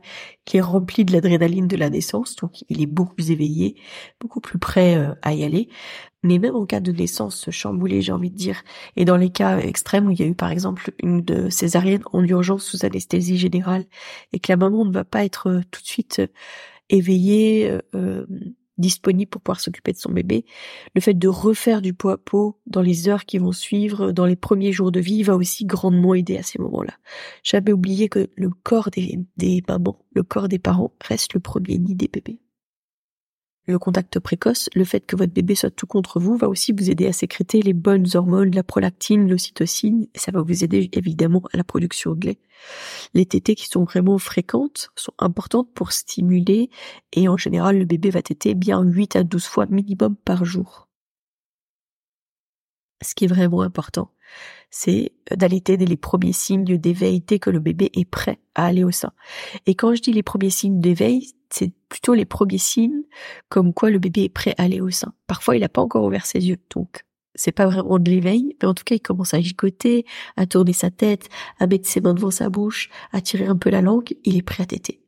il 0.54 0.57
est 0.57 0.62
rempli 0.62 1.06
de 1.06 1.12
l'adrénaline 1.12 1.68
de 1.68 1.75
la 1.75 1.89
naissance, 1.89 2.36
donc 2.36 2.63
il 2.69 2.83
est 2.83 2.86
beaucoup 2.86 3.15
plus 3.15 3.31
éveillé, 3.31 3.81
beaucoup 4.19 4.42
plus 4.42 4.59
prêt 4.59 4.95
euh, 4.95 5.15
à 5.24 5.33
y 5.33 5.44
aller. 5.44 5.69
Mais 6.21 6.38
même 6.38 6.56
en 6.56 6.68
cas 6.68 6.80
de 6.80 6.92
naissance 6.92 7.50
chamboulée, 7.50 8.04
j'ai 8.04 8.12
envie 8.12 8.30
de 8.30 8.38
dire, 8.38 8.62
et 8.95 9.06
dans 9.06 9.18
les 9.18 9.31
cas 9.31 9.57
extrêmes 9.57 10.06
où 10.07 10.12
il 10.12 10.19
y 10.19 10.24
a 10.24 10.27
eu 10.27 10.36
par 10.36 10.51
exemple 10.51 10.92
une 11.01 11.21
de 11.24 11.50
césarienne 11.50 12.04
en 12.13 12.24
urgence 12.24 12.63
sous 12.63 12.86
anesthésie 12.86 13.39
générale, 13.39 13.86
et 14.33 14.39
que 14.39 14.51
la 14.51 14.57
maman 14.57 14.86
ne 14.86 14.94
va 14.94 15.04
pas 15.04 15.25
être 15.25 15.50
euh, 15.50 15.62
tout 15.71 15.81
de 15.81 15.88
suite 15.88 16.19
euh, 16.19 16.27
éveillée, 16.89 17.69
disponible 18.78 19.30
pour 19.30 19.42
pouvoir 19.42 19.60
s'occuper 19.60 19.92
de 19.92 19.98
son 19.98 20.12
bébé. 20.12 20.46
Le 20.96 21.02
fait 21.02 21.14
de 21.14 21.28
refaire 21.28 21.82
du 21.82 21.94
pot 21.94 22.10
à 22.10 22.18
pot 22.18 22.60
dans 22.66 22.82
les 22.82 23.10
heures 23.10 23.26
qui 23.26 23.38
vont 23.38 23.52
suivre, 23.52 24.12
dans 24.12 24.26
les 24.26 24.36
premiers 24.36 24.72
jours 24.72 24.92
de 24.92 25.00
vie, 25.00 25.24
va 25.24 25.36
aussi 25.36 25.66
grandement 25.66 26.14
aider 26.14 26.38
à 26.38 26.44
ces 26.44 26.60
moments-là. 26.60 26.94
J'avais 27.44 27.72
oublié 27.72 28.10
que 28.10 28.30
le 28.36 28.50
corps 28.50 28.90
des, 28.92 29.20
des 29.38 29.64
mamans, 29.68 30.00
le 30.14 30.24
corps 30.24 30.48
des 30.48 30.60
parents 30.60 30.94
reste 31.02 31.34
le 31.34 31.40
premier 31.40 31.78
nid 31.78 31.96
des 31.96 32.08
bébés 32.08 32.40
le 33.68 33.78
contact 33.78 34.19
précoce, 34.19 34.69
le 34.74 34.86
fait 34.86 35.02
que 35.02 35.18
votre 35.18 35.34
bébé 35.34 35.54
soit 35.54 35.69
tout 35.69 35.88
contre 35.88 36.19
vous 36.19 36.38
va 36.38 36.48
aussi 36.48 36.72
vous 36.72 36.90
aider 36.90 37.06
à 37.06 37.14
sécréter 37.14 37.62
les 37.62 37.74
bonnes 37.74 38.08
hormones, 38.16 38.56
la 38.56 38.64
prolactine, 38.64 39.30
l'ocytocine, 39.30 40.08
et 40.14 40.19
ça 40.19 40.31
va 40.31 40.42
vous 40.42 40.64
aider 40.64 40.90
évidemment 40.94 41.44
à 41.54 41.58
la 41.58 41.66
production 41.66 42.16
de 42.16 42.28
lait. 42.28 42.40
Les 43.14 43.25
tétées 43.25 43.56
qui 43.56 43.68
sont 43.68 43.84
vraiment 43.84 44.18
fréquentes 44.18 44.90
sont 44.96 45.14
importantes 45.19 45.71
pour 45.74 45.92
stimuler 45.92 46.69
et 47.14 47.28
en 47.28 47.38
général 47.38 47.78
le 47.78 47.86
bébé 47.86 48.09
va 48.09 48.21
téter 48.21 48.56
bien 48.56 48.81
8 48.81 49.18
à 49.18 49.24
12 49.24 49.45
fois 49.45 49.66
minimum 49.68 50.16
par 50.16 50.45
jour. 50.45 50.88
Ce 53.04 53.14
qui 53.14 53.26
est 53.26 53.28
vraiment 53.28 53.62
important, 53.62 54.12
c'est 54.69 55.14
d'allaiter 55.31 55.78
dès 55.78 55.86
les 55.86 55.98
premiers 55.98 56.34
signes 56.34 56.78
d'éveil 56.78 57.22
dès 57.22 57.40
que 57.40 57.50
le 57.50 57.60
bébé 57.60 57.90
est 57.94 58.10
prêt 58.10 58.40
à 58.56 58.66
aller 58.66 58.84
au 58.84 58.92
sein. 58.92 59.12
Et 59.66 59.76
quand 59.76 59.96
je 59.96 60.02
dis 60.02 60.14
les 60.14 60.24
premiers 60.24 60.50
signes 60.50 60.80
d'éveil, 60.80 61.34
c'est 61.50 61.72
plutôt 61.90 62.14
les 62.14 62.26
premiers 62.26 62.57
signes 62.57 63.04
comme 63.50 63.74
quoi 63.74 63.90
le 63.90 64.00
bébé 64.00 64.24
est 64.24 64.30
prêt 64.30 64.54
à 64.57 64.64
aller 64.64 64.81
au 64.81 64.90
sein. 64.90 65.14
Parfois, 65.28 65.56
il 65.56 65.62
n'a 65.62 65.69
pas 65.69 65.81
encore 65.81 66.04
ouvert 66.04 66.26
ses 66.26 66.46
yeux, 66.48 66.57
donc 66.76 67.04
c'est 67.36 67.52
pas 67.52 67.68
vraiment 67.68 68.00
de 68.00 68.10
l'éveil, 68.10 68.56
mais 68.62 68.68
en 68.68 68.74
tout 68.74 68.84
cas, 68.84 68.96
il 68.96 69.00
commence 69.00 69.34
à 69.34 69.40
gigoter, 69.40 70.06
à 70.36 70.46
tourner 70.46 70.74
sa 70.74 70.90
tête, 70.90 71.30
à 71.60 71.68
mettre 71.68 71.88
ses 71.88 72.02
mains 72.02 72.16
devant 72.16 72.31
sa 72.31 72.50
bouche, 72.50 72.90
à 73.12 73.22
tirer 73.22 73.46
un 73.46 73.56
peu 73.56 73.69
la 73.69 73.81
langue, 73.81 74.16
il 74.26 74.36
est 74.38 74.42
prêt 74.42 74.64
à 74.64 74.66
téter. 74.66 75.02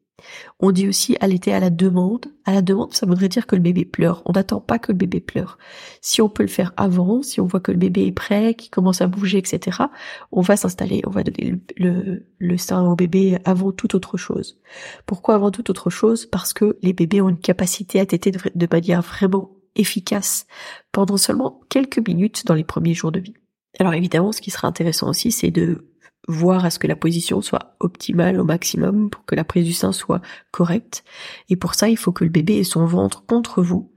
On 0.60 0.72
dit 0.72 0.88
aussi 0.88 1.16
allaiter 1.20 1.54
à 1.54 1.60
la 1.60 1.70
demande. 1.70 2.28
À 2.46 2.54
la 2.54 2.62
demande, 2.62 2.94
ça 2.94 3.06
voudrait 3.06 3.30
dire 3.30 3.48
que 3.48 3.56
le 3.56 3.62
bébé 3.62 3.86
pleure. 3.86 4.22
On 4.26 4.34
n'attend 4.34 4.60
pas 4.60 4.80
que 4.80 4.92
le 4.92 4.98
bébé 4.98 5.20
pleure. 5.20 5.58
Si 6.02 6.22
on 6.22 6.30
peut 6.30 6.44
le 6.44 6.50
faire 6.50 6.74
avant, 6.78 7.22
si 7.22 7.40
on 7.42 7.46
voit 7.46 7.60
que 7.60 7.72
le 7.72 7.78
bébé 7.78 8.08
est 8.08 8.12
prêt, 8.12 8.54
qu'il 8.54 8.70
commence 8.70 9.02
à 9.02 9.08
bouger, 9.08 9.38
etc., 9.38 9.84
on 10.32 10.42
va 10.42 10.58
s'installer, 10.58 11.02
on 11.06 11.12
va 11.12 11.24
donner 11.24 11.56
le, 11.78 12.26
le, 12.38 12.58
sein 12.58 12.84
au 12.86 12.96
bébé 12.96 13.38
avant 13.46 13.72
toute 13.72 13.96
autre 13.96 14.18
chose. 14.18 14.60
Pourquoi 15.06 15.36
avant 15.36 15.52
toute 15.52 15.70
autre 15.70 15.90
chose? 15.90 16.26
Parce 16.26 16.54
que 16.54 16.78
les 16.82 16.94
bébés 16.94 17.22
ont 17.22 17.30
une 17.30 17.40
capacité 17.40 18.00
à 18.00 18.06
téter 18.06 18.32
de, 18.32 18.40
de 18.54 18.68
manière 18.72 19.02
vraiment 19.02 19.52
efficace 19.76 20.46
pendant 20.92 21.18
seulement 21.18 21.62
quelques 21.70 22.06
minutes 22.06 22.46
dans 22.46 22.56
les 22.56 22.64
premiers 22.64 22.94
jours 22.94 23.12
de 23.12 23.20
vie. 23.20 23.36
Alors 23.80 23.94
évidemment, 23.94 24.32
ce 24.32 24.42
qui 24.42 24.52
sera 24.52 24.68
intéressant 24.68 25.10
aussi, 25.10 25.32
c'est 25.32 25.52
de 25.52 25.89
voir 26.28 26.66
à 26.66 26.70
ce 26.70 26.80
que 26.80 26.88
la 26.88 26.96
position 26.96 27.42
soit 27.42 27.76
optimale 27.80 28.40
au 28.40 28.44
maximum 28.44 29.10
pour 29.10 29.26
que 29.26 29.36
la 29.36 29.44
prise 29.44 29.66
du 29.66 29.74
sein 29.74 29.92
soit 29.92 30.22
correcte. 30.52 31.04
Et 31.50 31.56
pour 31.56 31.76
ça, 31.76 31.90
il 31.90 31.98
faut 31.98 32.12
que 32.12 32.24
le 32.24 32.30
bébé 32.30 32.58
ait 32.58 32.64
son 32.64 32.86
ventre 32.86 33.26
contre 33.26 33.64
vous, 33.64 33.92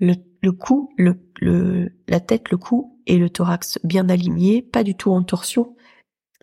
le, 0.00 0.14
le 0.42 0.52
cou, 0.52 0.90
le, 0.96 1.20
le, 1.40 1.92
la 2.08 2.20
tête, 2.20 2.50
le 2.50 2.56
cou 2.56 2.98
et 3.06 3.18
le 3.18 3.30
thorax 3.30 3.78
bien 3.84 4.08
alignés, 4.08 4.62
pas 4.62 4.82
du 4.82 4.96
tout 4.96 5.10
en 5.10 5.22
torsion. 5.22 5.76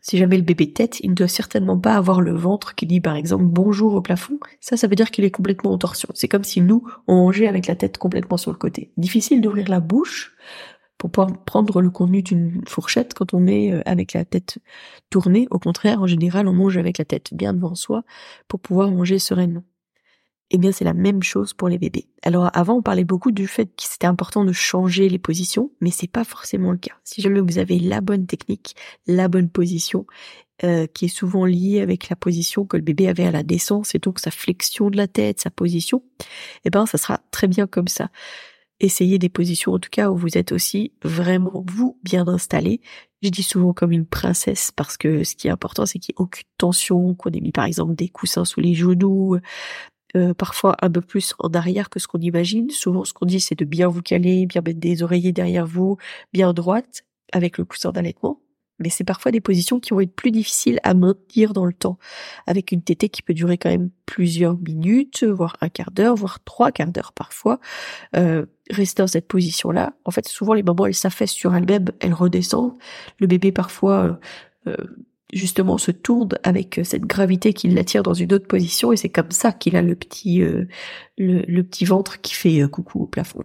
Si 0.01 0.17
jamais 0.17 0.37
le 0.37 0.43
bébé 0.43 0.71
tête, 0.71 1.01
il 1.01 1.09
ne 1.09 1.15
doit 1.15 1.27
certainement 1.27 1.77
pas 1.77 1.95
avoir 1.95 2.21
le 2.21 2.33
ventre 2.33 2.73
qui 2.73 2.85
dit 2.85 3.01
par 3.01 3.15
exemple 3.15 3.43
bonjour 3.43 3.95
au 3.95 4.01
plafond. 4.01 4.39
Ça, 4.61 4.77
ça 4.77 4.87
veut 4.87 4.95
dire 4.95 5.11
qu'il 5.11 5.25
est 5.25 5.31
complètement 5.31 5.73
en 5.73 5.77
torsion. 5.77 6.07
C'est 6.13 6.29
comme 6.29 6.45
si 6.45 6.61
nous, 6.61 6.87
on 7.07 7.15
mangeait 7.15 7.47
avec 7.47 7.67
la 7.67 7.75
tête 7.75 7.97
complètement 7.97 8.37
sur 8.37 8.51
le 8.51 8.57
côté. 8.57 8.93
Difficile 8.95 9.41
d'ouvrir 9.41 9.67
la 9.67 9.81
bouche 9.81 10.37
pour 10.99 11.09
pouvoir 11.09 11.43
prendre 11.45 11.81
le 11.81 11.89
contenu 11.89 12.21
d'une 12.21 12.61
fourchette 12.67 13.15
quand 13.15 13.33
on 13.33 13.47
est 13.47 13.73
euh, 13.73 13.81
avec 13.85 14.13
la 14.13 14.25
tête 14.25 14.59
tournée. 15.09 15.47
Au 15.49 15.57
contraire, 15.57 16.01
en 16.01 16.07
général, 16.07 16.47
on 16.47 16.53
mange 16.53 16.77
avec 16.77 16.99
la 16.99 17.05
tête 17.05 17.33
bien 17.33 17.53
devant 17.53 17.73
soi 17.73 18.03
pour 18.47 18.59
pouvoir 18.59 18.91
manger 18.91 19.17
sereinement. 19.17 19.63
Eh 20.51 20.57
bien, 20.57 20.71
c'est 20.71 20.83
la 20.83 20.93
même 20.93 21.23
chose 21.23 21.53
pour 21.53 21.69
les 21.69 21.77
bébés. 21.77 22.09
Alors, 22.23 22.49
avant, 22.53 22.75
on 22.75 22.81
parlait 22.81 23.05
beaucoup 23.05 23.31
du 23.31 23.47
fait 23.47 23.67
que 23.67 23.83
c'était 23.83 24.07
important 24.07 24.43
de 24.43 24.51
changer 24.51 25.07
les 25.07 25.19
positions, 25.19 25.71
mais 25.79 25.91
c'est 25.91 26.11
pas 26.11 26.23
forcément 26.23 26.71
le 26.71 26.77
cas. 26.77 26.95
Si 27.03 27.21
jamais 27.21 27.39
vous 27.39 27.59
avez 27.59 27.79
la 27.79 28.01
bonne 28.01 28.25
technique, 28.25 28.75
la 29.07 29.27
bonne 29.27 29.49
position, 29.49 30.05
euh, 30.65 30.85
qui 30.87 31.05
est 31.05 31.07
souvent 31.07 31.45
liée 31.45 31.79
avec 31.79 32.09
la 32.09 32.17
position 32.17 32.65
que 32.65 32.75
le 32.75 32.83
bébé 32.83 33.07
avait 33.07 33.25
à 33.25 33.31
la 33.31 33.43
naissance 33.43 33.95
et 33.95 33.99
donc 33.99 34.19
sa 34.19 34.31
flexion 34.31 34.89
de 34.89 34.97
la 34.97 35.07
tête, 35.07 35.39
sa 35.39 35.49
position, 35.49 36.03
eh 36.65 36.69
ben, 36.69 36.85
ça 36.85 36.97
sera 36.97 37.21
très 37.31 37.47
bien 37.47 37.65
comme 37.65 37.87
ça. 37.87 38.09
Essayez 38.79 39.19
des 39.19 39.29
positions, 39.29 39.73
en 39.73 39.79
tout 39.79 39.89
cas, 39.91 40.09
où 40.09 40.15
vous 40.15 40.37
êtes 40.37 40.51
aussi 40.51 40.93
vraiment, 41.03 41.63
vous, 41.67 41.97
bien 42.03 42.27
installé. 42.27 42.81
Je 43.21 43.29
dis 43.29 43.43
souvent 43.43 43.73
comme 43.73 43.91
une 43.91 44.05
princesse 44.05 44.71
parce 44.73 44.95
que 44.95 45.23
ce 45.23 45.35
qui 45.35 45.47
est 45.47 45.51
important, 45.51 45.85
c'est 45.85 45.99
qu'il 45.99 46.13
n'y 46.13 46.21
ait 46.21 46.23
aucune 46.23 46.47
tension, 46.57 47.13
qu'on 47.15 47.31
ait 47.31 47.41
mis 47.41 47.51
par 47.51 47.65
exemple 47.65 47.95
des 47.95 48.07
coussins 48.07 48.45
sous 48.45 48.61
les 48.61 48.73
genoux, 48.73 49.37
euh, 50.15 50.33
parfois 50.33 50.75
un 50.81 50.89
peu 50.89 51.01
plus 51.01 51.35
en 51.39 51.49
arrière 51.49 51.89
que 51.89 51.99
ce 51.99 52.07
qu'on 52.07 52.19
imagine. 52.19 52.69
Souvent, 52.69 53.05
ce 53.05 53.13
qu'on 53.13 53.25
dit, 53.25 53.39
c'est 53.39 53.59
de 53.59 53.65
bien 53.65 53.87
vous 53.89 54.01
caler, 54.01 54.45
bien 54.45 54.61
mettre 54.65 54.79
des 54.79 55.03
oreillers 55.03 55.33
derrière 55.33 55.67
vous, 55.67 55.97
bien 56.33 56.53
droite, 56.53 57.03
avec 57.33 57.57
le 57.57 57.65
coussin 57.65 57.91
d'allaitement. 57.91 58.39
Mais 58.79 58.89
c'est 58.89 59.03
parfois 59.03 59.31
des 59.31 59.41
positions 59.41 59.79
qui 59.79 59.91
vont 59.91 59.99
être 59.99 60.15
plus 60.15 60.31
difficiles 60.31 60.79
à 60.83 60.93
maintenir 60.93 61.53
dans 61.53 61.65
le 61.65 61.73
temps, 61.73 61.97
avec 62.47 62.71
une 62.71 62.81
tétée 62.81 63.09
qui 63.09 63.21
peut 63.21 63.33
durer 63.33 63.57
quand 63.57 63.69
même 63.69 63.89
plusieurs 64.05 64.57
minutes, 64.57 65.23
voire 65.23 65.57
un 65.61 65.69
quart 65.69 65.91
d'heure, 65.91 66.15
voire 66.15 66.43
trois 66.43 66.71
quarts 66.71 66.91
d'heure 66.91 67.13
parfois. 67.13 67.59
Euh, 68.15 68.45
rester 68.69 69.01
dans 69.01 69.07
cette 69.07 69.27
position-là, 69.27 69.93
en 70.05 70.11
fait, 70.11 70.27
souvent 70.27 70.53
les 70.53 70.63
mamans, 70.63 70.85
elles 70.85 70.93
s'affaissent 70.93 71.31
sur 71.31 71.55
elles-mêmes, 71.55 71.89
elles 71.99 72.13
redescendent. 72.13 72.77
Le 73.19 73.27
bébé 73.27 73.51
parfois 73.51 74.19
euh, 74.67 74.75
justement 75.33 75.77
se 75.77 75.91
tourne 75.91 76.29
avec 76.43 76.81
cette 76.83 77.03
gravité 77.03 77.53
qui 77.53 77.69
l'attire 77.69 78.03
dans 78.03 78.13
une 78.13 78.33
autre 78.33 78.47
position 78.47 78.91
et 78.91 78.97
c'est 78.97 79.09
comme 79.09 79.31
ça 79.31 79.51
qu'il 79.51 79.75
a 79.75 79.81
le 79.81 79.95
petit 79.95 80.41
euh, 80.41 80.65
le, 81.17 81.61
petit 81.61 81.85
ventre 81.85 82.19
qui 82.21 82.33
fait 82.33 82.61
euh, 82.61 82.67
coucou 82.67 83.03
au 83.03 83.07
plafond. 83.07 83.43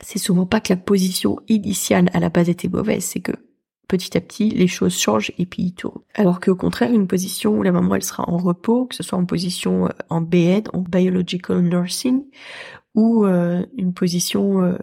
C'est 0.00 0.18
souvent 0.18 0.46
pas 0.46 0.60
que 0.60 0.72
la 0.72 0.76
position 0.76 1.38
initiale 1.48 2.10
à 2.12 2.20
la 2.20 2.28
base 2.28 2.48
était 2.48 2.68
mauvaise, 2.68 3.04
c'est 3.04 3.20
que 3.20 3.32
petit 3.88 4.16
à 4.16 4.20
petit 4.20 4.50
les 4.50 4.66
choses 4.66 4.98
changent 4.98 5.32
et 5.38 5.46
puis 5.46 5.62
il 5.62 5.72
tourne. 5.72 6.00
Alors 6.14 6.40
qu'au 6.40 6.56
contraire, 6.56 6.92
une 6.92 7.06
position 7.06 7.56
où 7.58 7.62
la 7.62 7.72
maman 7.72 7.94
elle 7.94 8.02
sera 8.02 8.28
en 8.28 8.38
repos, 8.38 8.86
que 8.86 8.94
ce 8.94 9.02
soit 9.02 9.18
en 9.18 9.26
position 9.26 9.86
euh, 9.86 9.90
en 10.10 10.20
BN, 10.20 10.62
en 10.72 10.80
biological 10.80 11.60
nursing, 11.60 12.24
ou 12.94 13.24
une 13.26 13.92
position 13.92 14.76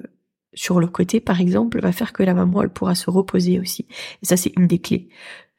sur 0.53 0.79
le 0.79 0.87
côté, 0.87 1.19
par 1.19 1.39
exemple, 1.39 1.79
va 1.81 1.91
faire 1.91 2.13
que 2.13 2.23
la 2.23 2.33
maman, 2.33 2.63
elle 2.63 2.69
pourra 2.69 2.95
se 2.95 3.09
reposer 3.09 3.59
aussi. 3.59 3.87
Et 4.21 4.25
ça, 4.25 4.37
c'est 4.37 4.53
une 4.57 4.67
des 4.67 4.79
clés. 4.79 5.09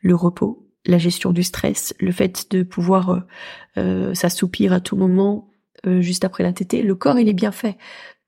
Le 0.01 0.15
repos, 0.15 0.69
la 0.85 0.99
gestion 0.99 1.33
du 1.33 1.43
stress, 1.43 1.95
le 1.99 2.13
fait 2.13 2.51
de 2.51 2.63
pouvoir 2.63 3.11
euh, 3.11 3.21
euh, 3.79 4.15
s'assoupir 4.15 4.73
à 4.73 4.81
tout 4.81 4.97
moment 4.97 5.51
euh, 5.87 6.01
juste 6.01 6.25
après 6.25 6.43
la 6.43 6.53
tétée. 6.53 6.83
Le 6.83 6.95
corps, 6.95 7.19
il 7.19 7.29
est 7.29 7.35
bien 7.35 7.53
fait. 7.53 7.79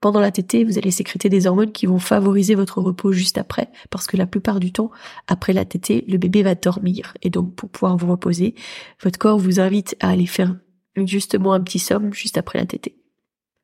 Pendant 0.04 0.20
la 0.20 0.30
tétée, 0.30 0.64
vous 0.64 0.76
allez 0.76 0.90
sécréter 0.90 1.30
des 1.30 1.46
hormones 1.46 1.72
qui 1.72 1.86
vont 1.86 1.98
favoriser 1.98 2.54
votre 2.54 2.82
repos 2.82 3.12
juste 3.12 3.38
après, 3.38 3.70
parce 3.88 4.06
que 4.06 4.18
la 4.18 4.26
plupart 4.26 4.60
du 4.60 4.70
temps, 4.70 4.90
après 5.28 5.54
la 5.54 5.64
tétée, 5.64 6.04
le 6.06 6.18
bébé 6.18 6.42
va 6.42 6.54
dormir. 6.54 7.14
Et 7.22 7.30
donc, 7.30 7.54
pour 7.54 7.70
pouvoir 7.70 7.96
vous 7.96 8.08
reposer, 8.08 8.54
votre 9.02 9.18
corps 9.18 9.38
vous 9.38 9.60
invite 9.60 9.96
à 10.00 10.10
aller 10.10 10.26
faire 10.26 10.56
justement 10.94 11.54
un 11.54 11.62
petit 11.62 11.78
somme 11.78 12.12
juste 12.12 12.36
après 12.36 12.58
la 12.58 12.66
tétée 12.66 12.98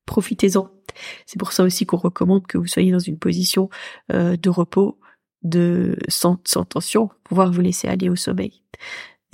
profitez-en. 0.06 0.70
C'est 1.26 1.38
pour 1.38 1.52
ça 1.52 1.62
aussi 1.62 1.84
qu'on 1.84 1.98
recommande 1.98 2.46
que 2.46 2.56
vous 2.56 2.66
soyez 2.66 2.90
dans 2.90 2.98
une 2.98 3.18
position 3.18 3.68
euh, 4.10 4.38
de 4.38 4.48
repos, 4.48 4.98
de 5.42 5.98
sans, 6.08 6.36
tension, 6.36 7.08
pour 7.08 7.20
pouvoir 7.22 7.52
vous 7.52 7.60
laisser 7.60 7.86
aller 7.86 8.08
au 8.08 8.16
sommeil. 8.16 8.62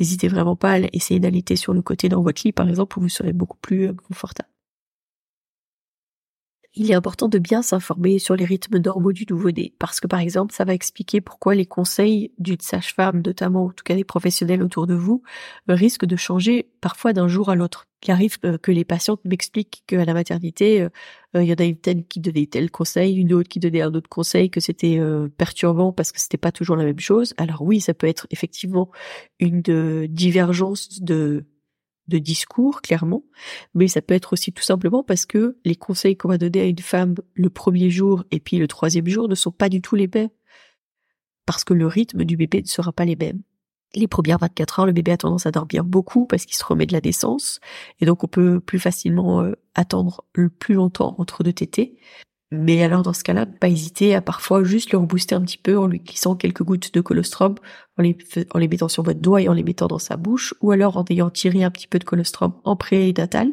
N'hésitez 0.01 0.27
vraiment 0.27 0.57
pas 0.57 0.73
à 0.73 0.79
essayer 0.93 1.21
d'allaiter 1.21 1.55
sur 1.55 1.73
le 1.73 1.83
côté 1.83 2.09
dans 2.09 2.21
votre 2.21 2.43
lit, 2.45 2.51
par 2.53 2.69
exemple, 2.69 2.99
où 2.99 3.03
vous 3.03 3.09
serez 3.09 3.33
beaucoup 3.33 3.59
plus 3.59 3.91
euh, 3.91 3.93
confortable 3.93 4.49
il 6.77 6.91
est 6.91 6.95
important 6.95 7.29
de 7.29 7.39
bien 7.39 7.63
s'informer 7.63 8.19
sur 8.19 8.37
les 8.37 8.45
rythmes 8.45 8.79
normaux 8.79 9.13
du 9.13 9.25
nouveau-né, 9.29 9.73
parce 9.79 9.99
que 9.99 10.07
par 10.07 10.21
exemple, 10.21 10.55
ça 10.55 10.65
va 10.65 10.75
expliquer 10.75 11.23
pourquoi 11.23 11.55
les 11.55 11.67
conseils 11.67 12.33
d'une 12.39 12.61
sage-femme, 12.61 13.23
notamment 13.25 13.65
en 13.65 13.71
tout 13.71 13.83
cas 13.83 13.95
des 13.95 14.05
professionnels 14.05 14.63
autour 14.63 14.87
de 14.87 14.95
vous, 14.95 15.23
risquent 15.69 16.05
de 16.05 16.17
changer 16.17 16.69
parfois 16.83 17.15
d'un 17.15 17.29
jour 17.29 17.49
à 17.49 17.57
l'autre. 17.57 17.87
Il 18.07 18.11
arrive 18.11 18.37
euh, 18.45 18.59
que 18.59 18.71
les 18.71 18.85
patientes 18.85 19.21
m'expliquent 19.25 19.83
qu'à 19.87 20.05
la 20.05 20.15
maternité, 20.15 20.83
euh, 20.83 20.89
euh, 21.35 21.43
il 21.43 21.49
y 21.49 21.53
en 21.53 21.57
a 21.57 21.65
une 21.65 21.79
telle 21.79 22.07
qui 22.07 22.21
donnait 22.21 22.47
tel 22.47 22.71
conseil, 22.71 23.17
une 23.17 23.33
autre 23.33 23.49
qui 23.49 23.59
donnait 23.59 23.81
un 23.81 23.95
autre 23.95 24.09
conseil, 24.09 24.51
que 24.51 24.61
c'était 24.61 25.01
perturbant 25.39 25.93
parce 25.93 26.13
que 26.13 26.21
c'était 26.21 26.37
pas 26.37 26.53
toujours 26.53 26.77
la 26.77 26.85
même 26.85 27.01
chose. 27.01 27.35
Alors 27.39 27.63
oui, 27.63 27.81
ça 27.81 27.95
peut 27.95 28.07
être 28.07 28.27
effectivement 28.31 28.91
une 29.41 30.07
divergence 30.07 31.01
de 31.03 31.47
de 32.09 32.19
discours, 32.19 32.83
clairement, 32.83 33.25
mais 33.75 33.89
ça 33.89 34.03
peut 34.03 34.15
être 34.15 34.33
aussi 34.33 34.53
tout 34.53 34.63
simplement 34.63 35.03
parce 35.03 35.27
que 35.27 35.57
les 35.65 35.77
conseils 35.77 36.17
qu'on 36.17 36.29
va 36.29 36.39
donner 36.39 36.61
à 36.61 36.65
une 36.65 36.79
femme 36.79 37.15
le 37.35 37.51
premier 37.51 37.91
jour 37.91 38.25
et 38.31 38.41
puis 38.41 38.59
le 38.59 38.69
troisième 38.69 39.07
jour 39.07 39.29
ne 39.29 39.35
sont 39.35 39.53
pas 39.53 39.69
du 39.69 39.83
tout 39.83 39.97
les 39.97 40.09
mêmes. 40.13 40.31
Parce 41.47 41.65
que 41.65 41.75
le 41.75 41.87
rythme 41.87 42.25
du 42.25 42.37
bébé 42.37 42.63
ne 42.63 42.67
sera 42.67 42.93
pas 42.93 43.05
les 43.05 43.17
mêmes. 43.17 43.43
Les 43.95 44.09
premières 44.09 44.39
24 44.39 44.81
heures, 44.81 44.87
le 44.87 44.93
bébé 44.93 45.13
a 45.13 45.17
tendance 45.17 45.47
à 45.47 45.53
dormir 45.53 45.85
beaucoup 45.85 46.27
parce 46.27 46.45
qu'il 46.45 46.57
se 46.57 46.65
remet 46.65 46.87
de 46.87 46.93
la 46.93 47.01
naissance, 47.01 47.61
et 48.01 48.07
donc 48.07 48.25
on 48.25 48.29
peut 48.29 48.61
plus 48.61 48.79
facilement 48.79 49.43
euh, 49.43 49.55
attendre 49.75 50.25
le 50.35 50.51
plus 50.51 50.75
longtemps 50.75 51.15
entre 51.19 51.43
deux 51.45 51.53
tétés. 51.53 51.97
Mais 52.53 52.85
alors 52.85 53.03
dans 53.03 53.13
ce 53.13 53.25
cas-là, 53.25 53.45
pas 53.45 53.69
hésiter 53.69 54.15
à 54.15 54.23
parfois 54.23 54.63
juste 54.63 54.93
le 54.93 54.99
rebooster 54.99 55.35
un 55.35 55.41
petit 55.43 55.59
peu 55.59 55.77
en 55.77 55.89
lui 55.89 55.99
glissant 55.99 56.37
quelques 56.37 56.63
gouttes 56.63 56.95
de 56.95 57.01
colostrum, 57.01 57.57
en 57.99 58.03
les, 58.03 58.69
mettant 58.69 58.89
sur 58.89 59.03
votre 59.03 59.21
doigt 59.21 59.43
et 59.43 59.49
en 59.49 59.53
les 59.53 59.65
mettant 59.65 59.89
dans 59.89 59.99
sa 59.99 60.17
bouche, 60.17 60.55
ou 60.61 60.71
alors 60.71 60.97
en 60.97 61.05
ayant 61.11 61.29
tiré 61.29 61.65
un 61.65 61.73
petit 61.73 61.89
peu 61.89 61.99
de 61.99 62.05
colostrum 62.05 62.55
en 62.63 62.77
prénatal 62.77 63.53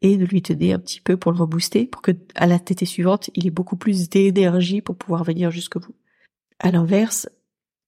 et 0.00 0.16
de 0.16 0.24
lui 0.24 0.40
donner 0.40 0.72
un 0.72 0.78
petit 0.78 1.02
peu 1.02 1.18
pour 1.18 1.32
le 1.32 1.38
rebooster, 1.38 1.84
pour 1.86 2.00
que 2.00 2.12
à 2.34 2.46
la 2.46 2.58
tétée 2.58 2.86
suivante, 2.86 3.28
il 3.34 3.46
ait 3.46 3.50
beaucoup 3.50 3.76
plus 3.76 4.08
d'énergie 4.08 4.80
pour 4.80 4.96
pouvoir 4.96 5.24
venir 5.24 5.50
jusque 5.50 5.76
vous. 5.76 5.94
À 6.58 6.70
l'inverse, 6.70 7.28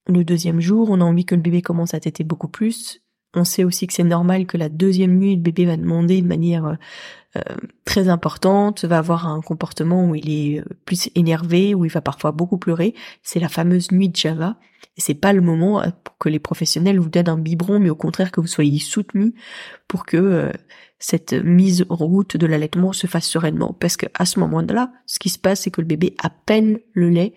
le 0.07 0.25
deuxième 0.25 0.61
jour, 0.61 0.91
on 0.91 1.01
a 1.01 1.05
envie 1.05 1.25
que 1.25 1.35
le 1.35 1.41
bébé 1.41 1.63
commence 1.63 1.95
à 1.95 2.01
téter 2.01 2.23
beaucoup 2.23 2.49
plus. 2.49 3.04
On 3.35 3.45
sait 3.45 3.65
aussi 3.65 3.87
que 3.87 3.93
c'est 3.93 4.05
normal 4.05 4.47
que 4.47 4.57
la 4.57 4.69
deuxième 4.69 5.19
nuit, 5.19 5.35
le 5.35 5.43
bébé 5.43 5.65
va 5.65 5.77
demander 5.77 6.23
de 6.23 6.27
manière 6.27 6.77
euh, 7.37 7.41
très 7.85 8.09
importante, 8.09 8.85
va 8.85 8.99
avoir 8.99 9.27
un 9.27 9.41
comportement 9.41 10.09
où 10.09 10.15
il 10.15 10.31
est 10.31 10.61
euh, 10.61 10.65
plus 10.85 11.11
énervé, 11.17 11.75
où 11.75 11.85
il 11.85 11.91
va 11.91 12.01
parfois 12.01 12.31
beaucoup 12.31 12.59
pleurer. 12.59 12.95
C'est 13.25 13.41
la 13.41 13.49
fameuse 13.49 13.91
nuit 13.91 14.09
de 14.09 14.17
Java. 14.17 14.57
Et 14.97 15.01
c'est 15.01 15.15
pas 15.15 15.33
le 15.33 15.41
moment 15.41 15.83
euh, 15.83 15.89
pour 16.05 16.17
que 16.19 16.29
les 16.29 16.39
professionnels 16.39 17.01
vous 17.01 17.09
donnent 17.09 17.29
un 17.29 17.39
biberon, 17.39 17.81
mais 17.81 17.91
au 17.91 17.97
contraire 17.97 18.31
que 18.31 18.41
vous 18.41 18.47
soyez 18.47 18.79
soutenu 18.79 19.35
pour 19.89 20.07
que 20.07 20.53
cette 21.01 21.33
mise 21.33 21.85
en 21.89 21.97
route 21.97 22.37
de 22.37 22.47
l'allaitement 22.47 22.93
se 22.93 23.09
fasse 23.09 23.29
sereinement. 23.29 23.77
Parce 23.81 23.97
que 23.97 24.07
à 24.15 24.27
ce 24.27 24.39
moment-là, 24.39 24.93
ce 25.07 25.19
qui 25.19 25.29
se 25.29 25.39
passe, 25.41 25.63
c'est 25.63 25.71
que 25.73 25.81
le 25.81 25.89
bébé 25.89 26.15
a 26.23 26.31
peine 26.31 26.79
le 26.93 27.11
lait 27.11 27.35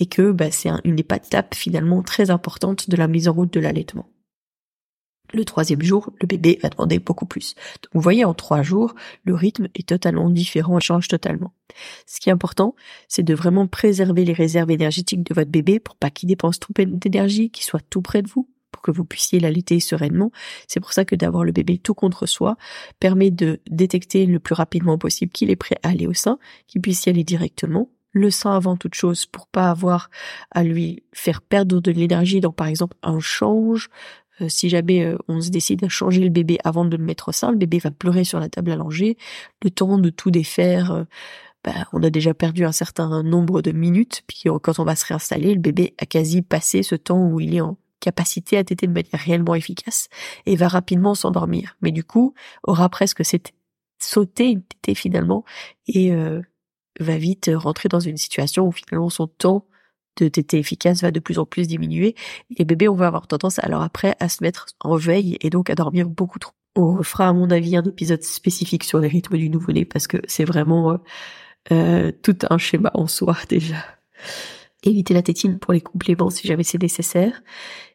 et 0.00 0.06
que 0.06 0.32
bah, 0.32 0.50
c'est 0.50 0.70
une 0.84 0.98
étape 0.98 1.54
finalement 1.54 2.02
très 2.02 2.30
importante 2.30 2.90
de 2.90 2.96
la 2.96 3.06
mise 3.06 3.28
en 3.28 3.32
route 3.32 3.52
de 3.52 3.60
l'allaitement. 3.60 4.08
Le 5.32 5.44
troisième 5.44 5.82
jour, 5.82 6.10
le 6.20 6.26
bébé 6.26 6.58
va 6.62 6.68
demander 6.68 6.98
beaucoup 6.98 7.26
plus. 7.26 7.54
Donc 7.82 7.90
vous 7.94 8.00
voyez, 8.00 8.24
en 8.24 8.34
trois 8.34 8.62
jours, 8.62 8.94
le 9.24 9.34
rythme 9.34 9.68
est 9.74 9.88
totalement 9.88 10.30
différent, 10.30 10.78
change 10.80 11.08
totalement. 11.08 11.52
Ce 12.06 12.20
qui 12.20 12.28
est 12.28 12.32
important, 12.32 12.74
c'est 13.08 13.22
de 13.22 13.34
vraiment 13.34 13.66
préserver 13.66 14.24
les 14.24 14.32
réserves 14.32 14.70
énergétiques 14.70 15.22
de 15.22 15.34
votre 15.34 15.50
bébé 15.50 15.80
pour 15.80 15.96
pas 15.96 16.10
qu'il 16.10 16.28
dépense 16.28 16.60
trop 16.60 16.72
d'énergie, 16.76 17.50
qu'il 17.50 17.64
soit 17.64 17.82
tout 17.90 18.02
près 18.02 18.22
de 18.22 18.28
vous, 18.28 18.48
pour 18.70 18.82
que 18.82 18.90
vous 18.90 19.04
puissiez 19.04 19.40
l'allaiter 19.40 19.80
sereinement. 19.80 20.30
C'est 20.68 20.80
pour 20.80 20.92
ça 20.92 21.04
que 21.04 21.16
d'avoir 21.16 21.44
le 21.44 21.52
bébé 21.52 21.78
tout 21.78 21.94
contre 21.94 22.26
soi 22.26 22.56
permet 23.00 23.30
de 23.30 23.60
détecter 23.70 24.26
le 24.26 24.38
plus 24.38 24.54
rapidement 24.54 24.98
possible 24.98 25.32
qu'il 25.32 25.50
est 25.50 25.56
prêt 25.56 25.76
à 25.82 25.88
aller 25.88 26.06
au 26.06 26.14
sein, 26.14 26.38
qu'il 26.66 26.82
puisse 26.82 27.06
y 27.06 27.08
aller 27.08 27.24
directement 27.24 27.90
le 28.12 28.30
sein 28.30 28.56
avant 28.56 28.76
toute 28.76 28.94
chose 28.94 29.26
pour 29.26 29.46
pas 29.46 29.70
avoir 29.70 30.10
à 30.50 30.64
lui 30.64 31.02
faire 31.12 31.42
perdre 31.42 31.80
de 31.80 31.90
l'énergie 31.90 32.40
dans 32.40 32.52
par 32.52 32.66
exemple 32.66 32.96
un 33.02 33.20
change, 33.20 33.90
euh, 34.40 34.48
si 34.48 34.68
jamais 34.68 35.04
euh, 35.04 35.16
on 35.28 35.40
se 35.40 35.50
décide 35.50 35.84
à 35.84 35.88
changer 35.88 36.20
le 36.20 36.28
bébé 36.28 36.58
avant 36.64 36.84
de 36.84 36.96
le 36.96 37.02
mettre 37.02 37.28
au 37.28 37.32
sein, 37.32 37.50
le 37.50 37.56
bébé 37.56 37.78
va 37.78 37.90
pleurer 37.90 38.24
sur 38.24 38.40
la 38.40 38.48
table 38.48 38.70
allongée. 38.70 39.16
Le 39.62 39.70
temps 39.70 39.98
de 39.98 40.10
tout 40.10 40.30
défaire, 40.30 40.92
euh, 40.92 41.04
bah, 41.64 41.86
on 41.92 42.02
a 42.02 42.10
déjà 42.10 42.34
perdu 42.34 42.64
un 42.64 42.72
certain 42.72 43.22
nombre 43.22 43.62
de 43.62 43.72
minutes. 43.72 44.22
Puis 44.26 44.44
quand 44.62 44.78
on 44.78 44.84
va 44.84 44.96
se 44.96 45.06
réinstaller, 45.06 45.54
le 45.54 45.60
bébé 45.60 45.94
a 45.98 46.06
quasi 46.06 46.42
passé 46.42 46.82
ce 46.82 46.94
temps 46.94 47.26
où 47.26 47.40
il 47.40 47.54
est 47.54 47.60
en 47.60 47.76
capacité 48.00 48.56
à 48.58 48.64
téter 48.64 48.86
de 48.86 48.92
manière 48.92 49.10
réellement 49.14 49.54
efficace 49.54 50.08
et 50.44 50.54
va 50.54 50.68
rapidement 50.68 51.14
s'endormir. 51.14 51.76
Mais 51.80 51.90
du 51.90 52.04
coup, 52.04 52.34
aura 52.62 52.88
presque 52.88 53.22
sauté 53.98 54.50
une 54.50 54.62
tétée 54.62 54.94
finalement 54.94 55.44
et 55.88 56.12
va 57.00 57.16
vite 57.16 57.50
rentrer 57.52 57.88
dans 57.88 57.98
une 57.98 58.16
situation 58.16 58.68
où 58.68 58.72
finalement 58.72 59.10
son 59.10 59.26
temps 59.26 59.66
de 60.16 60.28
tétée 60.28 60.58
efficace 60.58 61.02
va 61.02 61.10
de 61.10 61.20
plus 61.20 61.38
en 61.38 61.44
plus 61.44 61.68
diminuer. 61.68 62.14
Les 62.58 62.64
bébés, 62.64 62.88
on 62.88 62.94
va 62.94 63.06
avoir 63.06 63.26
tendance 63.26 63.58
alors 63.58 63.82
après 63.82 64.16
à 64.20 64.28
se 64.28 64.42
mettre 64.42 64.66
en 64.80 64.96
veille 64.96 65.36
et 65.40 65.50
donc 65.50 65.70
à 65.70 65.74
dormir 65.74 66.08
beaucoup 66.08 66.38
trop. 66.38 66.52
On 66.74 67.02
fera 67.02 67.28
à 67.28 67.32
mon 67.32 67.50
avis 67.50 67.76
un 67.76 67.84
épisode 67.84 68.22
spécifique 68.22 68.84
sur 68.84 68.98
les 68.98 69.08
rythmes 69.08 69.38
du 69.38 69.48
nouveau-né 69.48 69.84
parce 69.84 70.06
que 70.06 70.18
c'est 70.26 70.44
vraiment 70.44 70.92
euh, 70.92 70.96
euh, 71.72 72.12
tout 72.22 72.36
un 72.50 72.58
schéma 72.58 72.90
en 72.94 73.06
soi 73.06 73.36
déjà. 73.48 73.76
Éviter 74.82 75.14
la 75.14 75.22
tétine 75.22 75.58
pour 75.58 75.72
les 75.72 75.80
compléments 75.80 76.30
si 76.30 76.46
jamais 76.46 76.62
c'est 76.62 76.80
nécessaire 76.80 77.42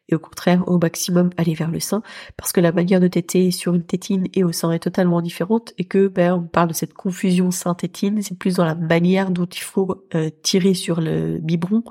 et 0.10 0.16
au 0.16 0.20
contraire 0.20 0.68
au 0.68 0.78
maximum 0.78 1.30
aller 1.38 1.54
vers 1.54 1.72
le 1.72 1.80
sein 1.80 2.02
parce 2.38 2.52
que 2.52 2.62
la 2.62 2.72
manière 2.72 3.00
de 3.00 3.08
téter 3.08 3.52
sur 3.52 3.74
une 3.74 3.84
tétine 3.84 4.28
et 4.34 4.44
au 4.44 4.52
sein 4.52 4.72
est 4.72 4.80
totalement 4.80 5.22
différente 5.22 5.74
et 5.78 5.86
que 5.86 6.08
ben 6.08 6.34
on 6.34 6.44
parle 6.44 6.70
de 6.70 6.74
cette 6.74 6.94
confusion 6.94 7.52
sein-tétine, 7.52 8.22
c'est 8.22 8.38
plus 8.38 8.56
dans 8.56 8.66
la 8.66 8.76
manière 8.76 9.32
dont 9.32 9.46
il 9.46 9.62
faut 9.62 10.06
euh, 10.16 10.30
tirer 10.44 10.74
sur 10.74 11.02
le 11.02 11.38
biberon 11.40 11.84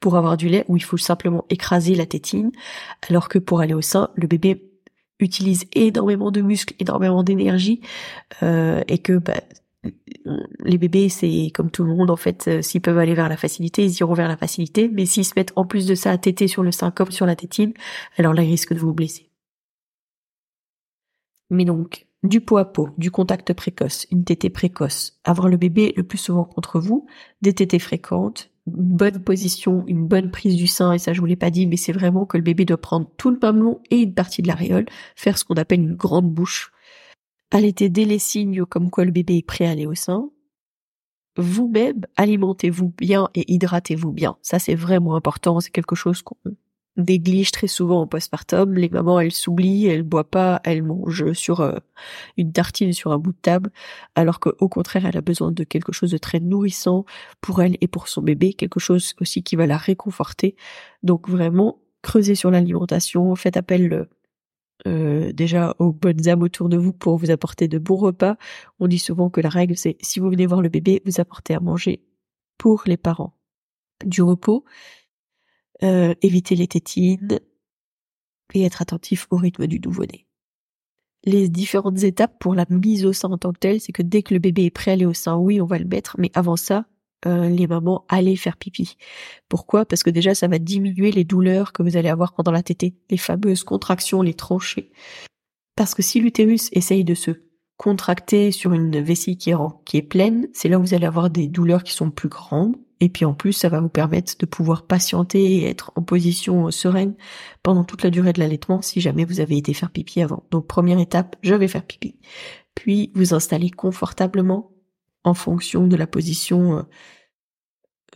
pour 0.00 0.16
avoir 0.16 0.36
du 0.36 0.48
lait 0.48 0.64
où 0.68 0.76
il 0.76 0.84
faut 0.84 0.96
simplement 0.96 1.44
écraser 1.50 1.94
la 1.94 2.06
tétine 2.06 2.52
alors 3.08 3.28
que 3.28 3.38
pour 3.38 3.60
aller 3.60 3.74
au 3.74 3.82
sein, 3.82 4.10
le 4.14 4.26
bébé 4.26 4.64
utilise 5.20 5.64
énormément 5.72 6.30
de 6.30 6.40
muscles, 6.40 6.74
énormément 6.78 7.22
d'énergie 7.22 7.80
euh, 8.42 8.82
et 8.88 8.98
que 8.98 9.18
ben, 9.18 9.40
les 10.64 10.78
bébés, 10.78 11.08
c'est 11.08 11.50
comme 11.54 11.70
tout 11.70 11.84
le 11.84 11.94
monde, 11.94 12.10
en 12.10 12.16
fait, 12.16 12.48
euh, 12.48 12.62
s'ils 12.62 12.80
peuvent 12.80 12.98
aller 12.98 13.14
vers 13.14 13.28
la 13.28 13.36
facilité, 13.36 13.84
ils 13.84 13.98
iront 14.00 14.14
vers 14.14 14.28
la 14.28 14.36
facilité, 14.36 14.88
mais 14.88 15.06
s'ils 15.06 15.24
se 15.24 15.32
mettent 15.36 15.52
en 15.56 15.64
plus 15.64 15.86
de 15.86 15.94
ça 15.94 16.10
à 16.10 16.18
téter 16.18 16.48
sur 16.48 16.62
le 16.62 16.72
sein 16.72 16.90
comme 16.90 17.10
sur 17.10 17.26
la 17.26 17.36
tétine, 17.36 17.72
alors 18.16 18.34
là, 18.34 18.42
ils 18.42 18.50
risquent 18.50 18.74
de 18.74 18.78
vous 18.78 18.92
blesser. 18.92 19.30
Mais 21.50 21.64
donc, 21.64 22.06
du 22.22 22.40
pot 22.40 22.58
à 22.58 22.64
pot, 22.64 22.90
du 22.98 23.10
contact 23.10 23.52
précoce, 23.52 24.06
une 24.10 24.24
tétée 24.24 24.50
précoce, 24.50 25.18
avoir 25.24 25.48
le 25.48 25.56
bébé 25.56 25.94
le 25.96 26.02
plus 26.02 26.18
souvent 26.18 26.44
contre 26.44 26.80
vous, 26.80 27.06
des 27.42 27.54
tétées 27.54 27.78
fréquentes, 27.78 28.50
une 28.66 28.96
bonne 28.96 29.22
position, 29.22 29.84
une 29.86 30.06
bonne 30.06 30.30
prise 30.30 30.56
du 30.56 30.66
sein, 30.66 30.92
et 30.92 30.98
ça 30.98 31.12
je 31.12 31.20
vous 31.20 31.26
l'ai 31.26 31.36
pas 31.36 31.50
dit, 31.50 31.66
mais 31.66 31.76
c'est 31.76 31.92
vraiment 31.92 32.26
que 32.26 32.36
le 32.36 32.42
bébé 32.42 32.64
doit 32.64 32.80
prendre 32.80 33.10
tout 33.16 33.30
le 33.30 33.38
mamelon 33.40 33.80
et 33.90 34.00
une 34.00 34.14
partie 34.14 34.42
de 34.42 34.48
l'aréole, 34.48 34.86
faire 35.16 35.38
ce 35.38 35.44
qu'on 35.44 35.54
appelle 35.54 35.80
une 35.80 35.94
grande 35.94 36.30
bouche, 36.30 36.72
Allaitez 37.50 37.88
dès 37.88 38.04
les 38.04 38.18
signes 38.18 38.64
comme 38.66 38.90
quoi 38.90 39.04
le 39.04 39.10
bébé 39.10 39.38
est 39.38 39.46
prêt 39.46 39.66
à 39.66 39.70
aller 39.70 39.86
au 39.86 39.94
sein. 39.94 40.30
Vous-même, 41.36 42.04
alimentez-vous 42.16 42.88
bien 42.90 43.30
et 43.34 43.50
hydratez-vous 43.52 44.12
bien. 44.12 44.36
Ça, 44.42 44.58
c'est 44.58 44.74
vraiment 44.74 45.14
important. 45.14 45.60
C'est 45.60 45.70
quelque 45.70 45.94
chose 45.94 46.20
qu'on 46.22 46.36
néglige 46.98 47.52
très 47.52 47.68
souvent 47.68 48.02
au 48.02 48.06
postpartum. 48.06 48.74
Les 48.74 48.88
mamans, 48.88 49.20
elles 49.20 49.32
s'oublient, 49.32 49.86
elles 49.86 50.02
boivent 50.02 50.24
pas, 50.24 50.60
elles 50.64 50.82
mangent 50.82 51.32
sur 51.32 51.60
euh, 51.60 51.78
une 52.36 52.52
tartine 52.52 52.92
sur 52.92 53.12
un 53.12 53.18
bout 53.18 53.32
de 53.32 53.38
table, 53.40 53.70
alors 54.14 54.40
qu'au 54.40 54.68
contraire, 54.68 55.06
elle 55.06 55.16
a 55.16 55.22
besoin 55.22 55.52
de 55.52 55.64
quelque 55.64 55.92
chose 55.92 56.10
de 56.10 56.18
très 56.18 56.40
nourrissant 56.40 57.04
pour 57.40 57.62
elle 57.62 57.76
et 57.80 57.88
pour 57.88 58.08
son 58.08 58.20
bébé, 58.20 58.52
quelque 58.52 58.80
chose 58.80 59.14
aussi 59.20 59.42
qui 59.42 59.56
va 59.56 59.66
la 59.66 59.76
réconforter. 59.76 60.56
Donc 61.02 61.28
vraiment, 61.28 61.78
creusez 62.02 62.34
sur 62.34 62.50
l'alimentation, 62.50 63.34
faites 63.36 63.56
appel 63.56 64.08
euh, 64.86 65.32
déjà 65.32 65.74
aux 65.78 65.92
bonnes 65.92 66.28
âmes 66.28 66.42
autour 66.42 66.68
de 66.68 66.76
vous 66.76 66.92
pour 66.92 67.16
vous 67.16 67.30
apporter 67.30 67.68
de 67.68 67.78
bons 67.78 67.96
repas. 67.96 68.36
On 68.78 68.86
dit 68.86 68.98
souvent 68.98 69.30
que 69.30 69.40
la 69.40 69.48
règle 69.48 69.76
c'est 69.76 69.96
si 70.00 70.20
vous 70.20 70.30
venez 70.30 70.46
voir 70.46 70.62
le 70.62 70.68
bébé, 70.68 71.02
vous 71.04 71.20
apportez 71.20 71.54
à 71.54 71.60
manger 71.60 72.02
pour 72.58 72.82
les 72.86 72.96
parents. 72.96 73.34
Du 74.04 74.22
repos, 74.22 74.64
euh, 75.82 76.14
éviter 76.22 76.54
les 76.54 76.68
tétines 76.68 77.40
et 78.54 78.64
être 78.64 78.82
attentif 78.82 79.26
au 79.30 79.36
rythme 79.36 79.66
du 79.66 79.80
nouveau-né. 79.80 80.26
Les 81.24 81.48
différentes 81.48 82.02
étapes 82.04 82.38
pour 82.38 82.54
la 82.54 82.64
mise 82.70 83.04
au 83.04 83.12
sein 83.12 83.30
en 83.30 83.38
tant 83.38 83.52
que 83.52 83.58
telle, 83.58 83.80
c'est 83.80 83.92
que 83.92 84.02
dès 84.02 84.22
que 84.22 84.34
le 84.34 84.40
bébé 84.40 84.64
est 84.66 84.70
prêt 84.70 84.92
à 84.92 84.94
aller 84.94 85.06
au 85.06 85.14
sein, 85.14 85.36
oui, 85.36 85.60
on 85.60 85.66
va 85.66 85.78
le 85.78 85.84
mettre, 85.84 86.16
mais 86.18 86.30
avant 86.34 86.56
ça, 86.56 86.86
euh, 87.26 87.48
les 87.48 87.66
mamans 87.66 88.04
allez 88.08 88.36
faire 88.36 88.56
pipi. 88.56 88.96
Pourquoi? 89.48 89.84
Parce 89.84 90.02
que 90.02 90.10
déjà 90.10 90.34
ça 90.34 90.48
va 90.48 90.58
diminuer 90.58 91.10
les 91.10 91.24
douleurs 91.24 91.72
que 91.72 91.82
vous 91.82 91.96
allez 91.96 92.08
avoir 92.08 92.32
pendant 92.32 92.52
la 92.52 92.62
tétée, 92.62 92.94
les 93.10 93.16
fameuses 93.16 93.64
contractions, 93.64 94.22
les 94.22 94.34
tranchées. 94.34 94.90
Parce 95.74 95.94
que 95.94 96.02
si 96.02 96.20
l'utérus 96.20 96.68
essaye 96.72 97.04
de 97.04 97.14
se 97.14 97.30
contracter 97.76 98.50
sur 98.50 98.72
une 98.72 99.00
vessie 99.00 99.36
qui 99.36 99.50
est, 99.50 99.56
qui 99.84 99.96
est 99.96 100.02
pleine, 100.02 100.48
c'est 100.52 100.68
là 100.68 100.78
où 100.78 100.82
vous 100.82 100.94
allez 100.94 101.06
avoir 101.06 101.30
des 101.30 101.48
douleurs 101.48 101.84
qui 101.84 101.92
sont 101.92 102.10
plus 102.10 102.28
grandes. 102.28 102.76
Et 103.00 103.08
puis 103.08 103.24
en 103.24 103.32
plus, 103.32 103.52
ça 103.52 103.68
va 103.68 103.80
vous 103.80 103.88
permettre 103.88 104.36
de 104.38 104.46
pouvoir 104.46 104.86
patienter 104.86 105.40
et 105.40 105.64
être 105.68 105.92
en 105.94 106.02
position 106.02 106.70
sereine 106.72 107.14
pendant 107.62 107.84
toute 107.84 108.02
la 108.02 108.10
durée 108.10 108.32
de 108.32 108.40
l'allaitement 108.40 108.82
si 108.82 109.00
jamais 109.00 109.24
vous 109.24 109.38
avez 109.38 109.56
été 109.56 109.72
faire 109.72 109.92
pipi 109.92 110.20
avant. 110.20 110.42
Donc 110.50 110.66
première 110.66 110.98
étape, 110.98 111.36
je 111.42 111.54
vais 111.54 111.68
faire 111.68 111.84
pipi. 111.84 112.16
Puis 112.74 113.12
vous 113.14 113.34
installez 113.34 113.70
confortablement 113.70 114.72
en 115.24 115.34
fonction 115.34 115.86
de 115.86 115.96
la 115.96 116.06
position 116.06 116.78
euh, 116.78 116.82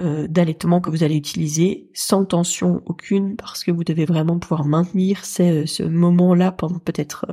euh, 0.00 0.26
d'allaitement 0.28 0.80
que 0.80 0.90
vous 0.90 1.02
allez 1.02 1.16
utiliser, 1.16 1.90
sans 1.94 2.24
tension 2.24 2.82
aucune, 2.86 3.36
parce 3.36 3.64
que 3.64 3.70
vous 3.70 3.84
devez 3.84 4.04
vraiment 4.04 4.38
pouvoir 4.38 4.64
maintenir 4.64 5.24
ce, 5.24 5.66
ce 5.66 5.82
moment-là 5.82 6.52
pendant 6.52 6.78
peut-être 6.78 7.26
euh, 7.28 7.32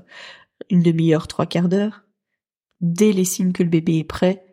une 0.69 0.83
demi-heure, 0.83 1.27
trois 1.27 1.45
quarts 1.45 1.69
d'heure. 1.69 2.03
Dès 2.81 3.11
les 3.11 3.25
signes 3.25 3.51
que 3.51 3.63
le 3.63 3.69
bébé 3.69 3.99
est 3.99 4.03
prêt, 4.03 4.45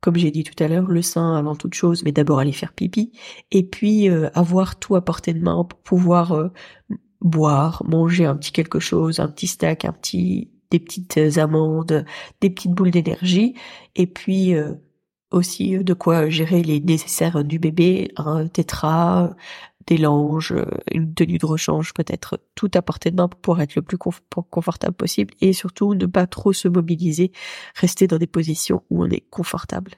comme 0.00 0.16
j'ai 0.16 0.30
dit 0.30 0.44
tout 0.44 0.62
à 0.62 0.68
l'heure, 0.68 0.86
le 0.86 1.02
sein 1.02 1.34
avant 1.34 1.56
toute 1.56 1.74
chose, 1.74 2.04
mais 2.04 2.12
d'abord 2.12 2.38
aller 2.38 2.52
faire 2.52 2.72
pipi, 2.72 3.12
et 3.50 3.64
puis 3.64 4.08
avoir 4.08 4.78
tout 4.78 4.94
à 4.94 5.04
portée 5.04 5.34
de 5.34 5.40
main 5.40 5.64
pour 5.64 5.80
pouvoir 5.80 6.50
boire, 7.20 7.82
manger 7.84 8.24
un 8.24 8.36
petit 8.36 8.52
quelque 8.52 8.78
chose, 8.78 9.18
un 9.18 9.28
petit 9.28 9.48
steak, 9.48 9.84
un 9.84 9.92
petit 9.92 10.52
des 10.70 10.78
petites 10.78 11.38
amandes, 11.38 12.04
des 12.40 12.50
petites 12.50 12.72
boules 12.72 12.90
d'énergie, 12.90 13.54
et 13.96 14.06
puis 14.06 14.54
euh, 14.54 14.74
aussi 15.30 15.76
euh, 15.76 15.82
de 15.82 15.94
quoi 15.94 16.28
gérer 16.28 16.62
les 16.62 16.80
nécessaires 16.80 17.44
du 17.44 17.58
bébé, 17.58 18.10
un 18.16 18.46
tétra, 18.48 19.34
des 19.86 19.96
langes, 19.96 20.54
une 20.92 21.14
tenue 21.14 21.38
de 21.38 21.46
rechange 21.46 21.94
peut-être 21.94 22.38
tout 22.54 22.70
à 22.74 22.82
portée 22.82 23.10
de 23.10 23.16
main 23.16 23.28
pour 23.28 23.60
être 23.60 23.74
le 23.74 23.82
plus 23.82 23.96
confortable 23.96 24.94
possible 24.94 25.32
et 25.40 25.54
surtout 25.54 25.94
ne 25.94 26.04
pas 26.04 26.26
trop 26.26 26.52
se 26.52 26.68
mobiliser, 26.68 27.32
rester 27.74 28.06
dans 28.06 28.18
des 28.18 28.26
positions 28.26 28.82
où 28.90 29.02
on 29.02 29.10
est 29.10 29.24
confortable. 29.30 29.92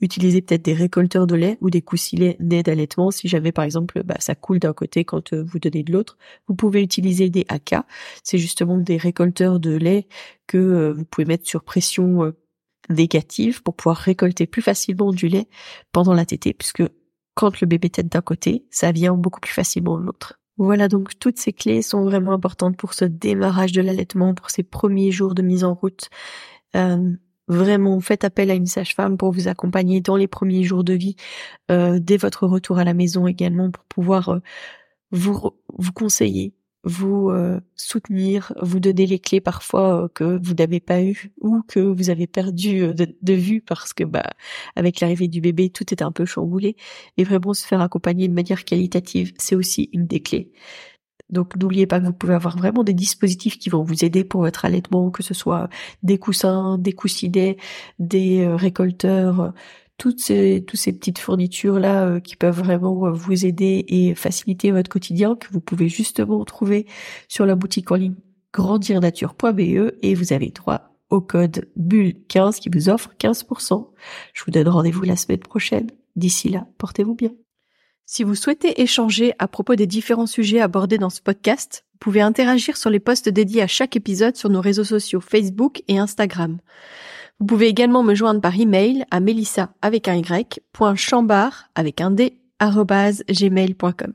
Utilisez 0.00 0.42
peut-être 0.42 0.62
des 0.62 0.74
récolteurs 0.74 1.26
de 1.26 1.34
lait 1.34 1.58
ou 1.60 1.70
des 1.70 1.82
coussinets 1.82 2.36
d'allaitement 2.40 3.10
si 3.10 3.28
jamais 3.28 3.52
par 3.52 3.64
exemple 3.64 4.02
bah, 4.04 4.16
ça 4.18 4.34
coule 4.34 4.58
d'un 4.58 4.72
côté 4.72 5.04
quand 5.04 5.32
euh, 5.32 5.44
vous 5.44 5.58
donnez 5.58 5.82
de 5.82 5.92
l'autre. 5.92 6.18
Vous 6.48 6.54
pouvez 6.54 6.82
utiliser 6.82 7.30
des 7.30 7.44
AK, 7.48 7.74
c'est 8.22 8.38
justement 8.38 8.78
des 8.78 8.96
récolteurs 8.96 9.60
de 9.60 9.76
lait 9.76 10.06
que 10.46 10.58
euh, 10.58 10.92
vous 10.92 11.04
pouvez 11.04 11.24
mettre 11.24 11.46
sur 11.46 11.62
pression 11.62 12.24
euh, 12.24 12.32
négative 12.90 13.62
pour 13.62 13.74
pouvoir 13.74 13.96
récolter 13.96 14.46
plus 14.46 14.62
facilement 14.62 15.12
du 15.12 15.28
lait 15.28 15.48
pendant 15.92 16.14
la 16.14 16.26
tétée 16.26 16.52
puisque 16.52 16.82
quand 17.34 17.60
le 17.60 17.66
bébé 17.66 17.90
tête 17.90 18.08
d'un 18.08 18.20
côté, 18.20 18.66
ça 18.70 18.92
vient 18.92 19.14
beaucoup 19.14 19.40
plus 19.40 19.52
facilement 19.52 19.98
de 19.98 20.04
l'autre. 20.04 20.40
Voilà 20.56 20.86
donc 20.86 21.18
toutes 21.18 21.38
ces 21.38 21.52
clés 21.52 21.82
sont 21.82 22.04
vraiment 22.04 22.32
importantes 22.32 22.76
pour 22.76 22.94
ce 22.94 23.04
démarrage 23.04 23.72
de 23.72 23.82
l'allaitement, 23.82 24.34
pour 24.34 24.50
ces 24.50 24.62
premiers 24.62 25.10
jours 25.10 25.34
de 25.34 25.42
mise 25.42 25.64
en 25.64 25.74
route. 25.74 26.10
Vraiment, 27.48 28.00
faites 28.00 28.24
appel 28.24 28.50
à 28.50 28.54
une 28.54 28.66
sage-femme 28.66 29.18
pour 29.18 29.30
vous 29.30 29.48
accompagner 29.48 30.00
dans 30.00 30.16
les 30.16 30.28
premiers 30.28 30.62
jours 30.64 30.82
de 30.82 30.94
vie, 30.94 31.16
euh, 31.70 31.98
dès 32.00 32.16
votre 32.16 32.46
retour 32.46 32.78
à 32.78 32.84
la 32.84 32.94
maison 32.94 33.26
également, 33.26 33.70
pour 33.70 33.84
pouvoir 33.84 34.30
euh, 34.30 34.38
vous, 35.10 35.50
vous 35.76 35.92
conseiller, 35.92 36.54
vous 36.84 37.30
euh, 37.30 37.60
soutenir, 37.76 38.54
vous 38.62 38.80
donner 38.80 39.06
les 39.06 39.18
clés 39.18 39.42
parfois 39.42 40.08
que 40.14 40.38
vous 40.42 40.54
n'avez 40.54 40.80
pas 40.80 41.02
eu 41.02 41.32
ou 41.40 41.62
que 41.68 41.80
vous 41.80 42.08
avez 42.10 42.26
perdu 42.26 42.94
de, 42.94 43.14
de, 43.20 43.32
vue 43.34 43.60
parce 43.60 43.92
que 43.92 44.04
bah 44.04 44.30
avec 44.76 45.00
l'arrivée 45.00 45.28
du 45.28 45.40
bébé 45.40 45.70
tout 45.70 45.92
est 45.92 46.02
un 46.02 46.12
peu 46.12 46.24
chamboulé. 46.26 46.76
Et 47.16 47.24
vraiment 47.24 47.54
se 47.54 47.66
faire 47.66 47.80
accompagner 47.80 48.28
de 48.28 48.34
manière 48.34 48.64
qualitative 48.64 49.32
c'est 49.38 49.54
aussi 49.54 49.90
une 49.92 50.06
des 50.06 50.20
clés 50.20 50.52
donc 51.34 51.56
n'oubliez 51.56 51.86
pas 51.86 52.00
que 52.00 52.06
vous 52.06 52.12
pouvez 52.12 52.34
avoir 52.34 52.56
vraiment 52.56 52.84
des 52.84 52.94
dispositifs 52.94 53.58
qui 53.58 53.68
vont 53.68 53.82
vous 53.82 54.04
aider 54.04 54.24
pour 54.24 54.40
votre 54.40 54.64
allaitement, 54.64 55.10
que 55.10 55.22
ce 55.22 55.34
soit 55.34 55.68
des 56.02 56.16
coussins, 56.16 56.78
des 56.78 56.92
coussinets, 56.92 57.58
des 57.98 58.40
euh, 58.40 58.56
récolteurs, 58.56 59.40
euh, 59.40 59.50
toutes 59.98 60.20
ces, 60.20 60.64
toutes 60.66 60.80
ces 60.80 60.92
petites 60.92 61.18
fournitures 61.18 61.78
là 61.78 62.06
euh, 62.06 62.20
qui 62.20 62.36
peuvent 62.36 62.58
vraiment 62.58 63.10
vous 63.12 63.44
aider 63.44 63.84
et 63.88 64.14
faciliter 64.14 64.70
votre 64.70 64.88
quotidien, 64.88 65.36
que 65.36 65.48
vous 65.52 65.60
pouvez 65.60 65.88
justement 65.88 66.44
trouver 66.44 66.86
sur 67.28 67.44
la 67.44 67.56
boutique 67.56 67.90
en 67.90 67.96
ligne 67.96 68.16
grandirnature.be 68.52 69.92
et 70.02 70.14
vous 70.14 70.32
avez 70.32 70.50
droit 70.50 70.96
au 71.10 71.20
code 71.20 71.68
BULLE15 71.76 72.60
qui 72.60 72.70
vous 72.72 72.88
offre 72.88 73.12
15%. 73.18 73.90
Je 74.32 74.44
vous 74.44 74.50
donne 74.52 74.68
rendez-vous 74.68 75.02
la 75.02 75.16
semaine 75.16 75.40
prochaine. 75.40 75.88
D'ici 76.16 76.48
là, 76.48 76.66
portez-vous 76.78 77.14
bien. 77.14 77.30
Si 78.06 78.22
vous 78.22 78.34
souhaitez 78.34 78.82
échanger 78.82 79.32
à 79.38 79.48
propos 79.48 79.76
des 79.76 79.86
différents 79.86 80.26
sujets 80.26 80.60
abordés 80.60 80.98
dans 80.98 81.10
ce 81.10 81.22
podcast, 81.22 81.84
vous 81.92 81.98
pouvez 81.98 82.20
interagir 82.20 82.76
sur 82.76 82.90
les 82.90 83.00
posts 83.00 83.30
dédiés 83.30 83.62
à 83.62 83.66
chaque 83.66 83.96
épisode 83.96 84.36
sur 84.36 84.50
nos 84.50 84.60
réseaux 84.60 84.84
sociaux 84.84 85.20
Facebook 85.20 85.82
et 85.88 85.98
Instagram. 85.98 86.58
Vous 87.40 87.46
pouvez 87.46 87.66
également 87.66 88.02
me 88.02 88.14
joindre 88.14 88.42
par 88.42 88.60
email 88.60 89.06
à 89.10 89.20
melissa 89.20 89.72
avec 89.80 90.08
un 90.08 90.16
y, 90.16 90.46
avec 91.74 92.00
un 92.02 92.10
d, 92.10 92.38
gmail.com. 92.60 94.12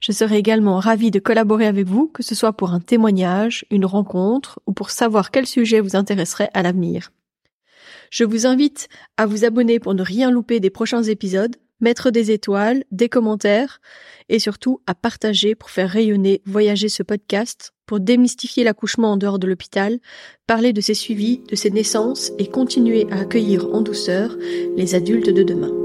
Je 0.00 0.12
serai 0.12 0.36
également 0.36 0.78
ravie 0.78 1.10
de 1.10 1.18
collaborer 1.18 1.66
avec 1.66 1.86
vous, 1.86 2.06
que 2.06 2.22
ce 2.22 2.36
soit 2.36 2.52
pour 2.52 2.72
un 2.72 2.80
témoignage, 2.80 3.64
une 3.70 3.84
rencontre 3.84 4.60
ou 4.66 4.72
pour 4.72 4.90
savoir 4.90 5.32
quel 5.32 5.46
sujet 5.46 5.80
vous 5.80 5.96
intéresserait 5.96 6.50
à 6.54 6.62
l'avenir. 6.62 7.10
Je 8.10 8.22
vous 8.22 8.46
invite 8.46 8.88
à 9.16 9.26
vous 9.26 9.44
abonner 9.44 9.80
pour 9.80 9.94
ne 9.94 10.02
rien 10.02 10.30
louper 10.30 10.60
des 10.60 10.70
prochains 10.70 11.02
épisodes 11.02 11.56
mettre 11.84 12.10
des 12.10 12.32
étoiles, 12.32 12.82
des 12.90 13.08
commentaires 13.08 13.80
et 14.28 14.40
surtout 14.40 14.80
à 14.86 14.94
partager 14.94 15.54
pour 15.54 15.70
faire 15.70 15.90
rayonner, 15.90 16.42
voyager 16.46 16.88
ce 16.88 17.02
podcast, 17.02 17.72
pour 17.86 18.00
démystifier 18.00 18.64
l'accouchement 18.64 19.12
en 19.12 19.16
dehors 19.18 19.38
de 19.38 19.46
l'hôpital, 19.46 20.00
parler 20.46 20.72
de 20.72 20.80
ses 20.80 20.94
suivis, 20.94 21.42
de 21.50 21.54
ses 21.54 21.70
naissances 21.70 22.32
et 22.38 22.46
continuer 22.46 23.06
à 23.12 23.20
accueillir 23.20 23.72
en 23.74 23.82
douceur 23.82 24.36
les 24.76 24.94
adultes 24.94 25.30
de 25.30 25.42
demain. 25.42 25.83